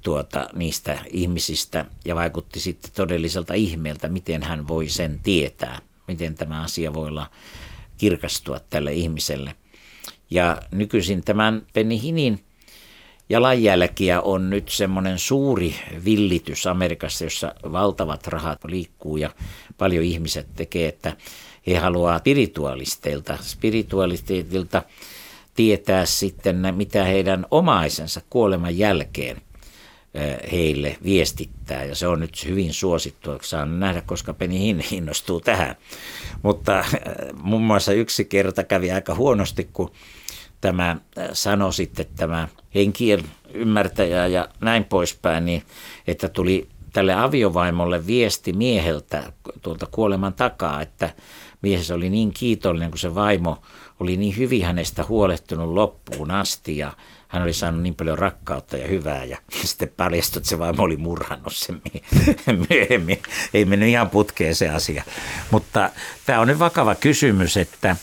tuota, 0.01 0.49
niistä 0.53 0.97
ihmisistä 1.09 1.85
ja 2.05 2.15
vaikutti 2.15 2.59
sitten 2.59 2.91
todelliselta 2.95 3.53
ihmeeltä, 3.53 4.09
miten 4.09 4.43
hän 4.43 4.67
voi 4.67 4.89
sen 4.89 5.19
tietää, 5.23 5.79
miten 6.07 6.35
tämä 6.35 6.61
asia 6.61 6.93
voi 6.93 7.07
olla 7.07 7.29
kirkastua 7.97 8.59
tälle 8.69 8.93
ihmiselle. 8.93 9.55
Ja 10.29 10.61
nykyisin 10.71 11.23
tämän 11.23 11.67
Penny 11.73 12.01
Hinin 12.01 12.43
jalanjälkiä 13.31 14.21
on 14.21 14.49
nyt 14.49 14.69
semmoinen 14.69 15.19
suuri 15.19 15.75
villitys 16.05 16.67
Amerikassa, 16.67 17.23
jossa 17.23 17.55
valtavat 17.71 18.27
rahat 18.27 18.59
liikkuu 18.65 19.17
ja 19.17 19.29
paljon 19.77 20.03
ihmiset 20.03 20.47
tekee, 20.55 20.87
että 20.87 21.15
he 21.67 21.77
haluaa 21.77 22.19
spiritualisteilta, 22.19 23.37
spiritualisteilta 23.41 24.83
tietää 25.55 26.05
sitten, 26.05 26.73
mitä 26.75 27.03
heidän 27.03 27.45
omaisensa 27.51 28.21
kuoleman 28.29 28.77
jälkeen 28.77 29.41
heille 30.51 30.97
viestittää. 31.03 31.83
Ja 31.83 31.95
se 31.95 32.07
on 32.07 32.19
nyt 32.19 32.45
hyvin 32.45 32.73
suosittua, 32.73 33.39
saan 33.41 33.79
nähdä, 33.79 34.01
koska 34.01 34.33
Penny 34.33 34.55
innostuu 34.91 35.39
tähän. 35.39 35.75
Mutta 36.41 36.85
muun 37.41 37.61
muassa 37.61 37.93
yksi 37.93 38.25
kerta 38.25 38.63
kävi 38.63 38.91
aika 38.91 39.15
huonosti, 39.15 39.69
kun 39.73 39.91
tämä 40.61 40.89
äh, 40.91 41.29
sanoi 41.33 41.73
sitten 41.73 42.05
tämä 42.15 42.47
henkien 42.75 43.23
ymmärtäjä 43.53 44.27
ja 44.27 44.47
näin 44.59 44.83
poispäin, 44.83 45.45
niin 45.45 45.63
että 46.07 46.29
tuli 46.29 46.67
tälle 46.93 47.13
aviovaimolle 47.13 48.07
viesti 48.07 48.53
mieheltä 48.53 49.33
tuolta 49.61 49.85
kuoleman 49.91 50.33
takaa, 50.33 50.81
että 50.81 51.09
mies 51.61 51.91
oli 51.91 52.09
niin 52.09 52.31
kiitollinen, 52.33 52.91
kun 52.91 52.99
se 52.99 53.15
vaimo 53.15 53.61
oli 53.99 54.17
niin 54.17 54.37
hyvin 54.37 54.65
hänestä 54.65 55.05
huolehtunut 55.09 55.73
loppuun 55.73 56.31
asti 56.31 56.77
ja 56.77 56.93
hän 57.27 57.43
oli 57.43 57.53
saanut 57.53 57.81
niin 57.81 57.95
paljon 57.95 58.19
rakkautta 58.19 58.77
ja 58.77 58.87
hyvää 58.87 59.23
ja 59.23 59.37
sitten 59.63 59.91
paljastui, 59.97 60.39
että 60.39 60.49
se 60.49 60.59
vaimo 60.59 60.83
oli 60.83 60.97
murhannut 60.97 61.55
sen 61.55 61.81
myöhemmin. 62.69 63.21
Ei 63.53 63.65
mennyt 63.65 63.89
ihan 63.89 64.09
putkeen 64.09 64.55
se 64.55 64.69
asia. 64.69 65.03
Mutta 65.51 65.89
tämä 66.25 66.39
on 66.39 66.47
nyt 66.47 66.59
vakava 66.59 66.95
kysymys, 66.95 67.57
että 67.57 67.95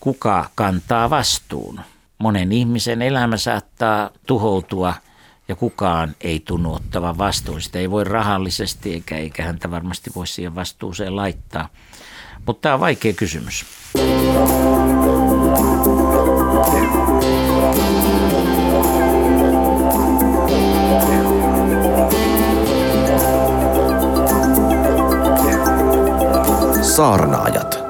kuka 0.00 0.50
kantaa 0.54 1.10
vastuun? 1.10 1.80
Monen 2.22 2.52
ihmisen 2.52 3.02
elämä 3.02 3.36
saattaa 3.36 4.10
tuhoutua 4.26 4.94
ja 5.48 5.56
kukaan 5.56 6.14
ei 6.20 6.40
tunnu 6.40 6.74
ottavan 6.74 7.18
vastuun. 7.18 7.60
Sitä 7.60 7.78
ei 7.78 7.90
voi 7.90 8.04
rahallisesti 8.04 8.94
eikä, 8.94 9.16
eikä 9.16 9.44
häntä 9.44 9.70
varmasti 9.70 10.10
voi 10.14 10.26
siihen 10.26 10.54
vastuuseen 10.54 11.16
laittaa. 11.16 11.68
Mutta 12.46 12.60
tämä 12.60 12.74
on 12.74 12.80
vaikea 12.80 13.12
kysymys. 13.12 13.64
Saarnaajat. 26.82 27.81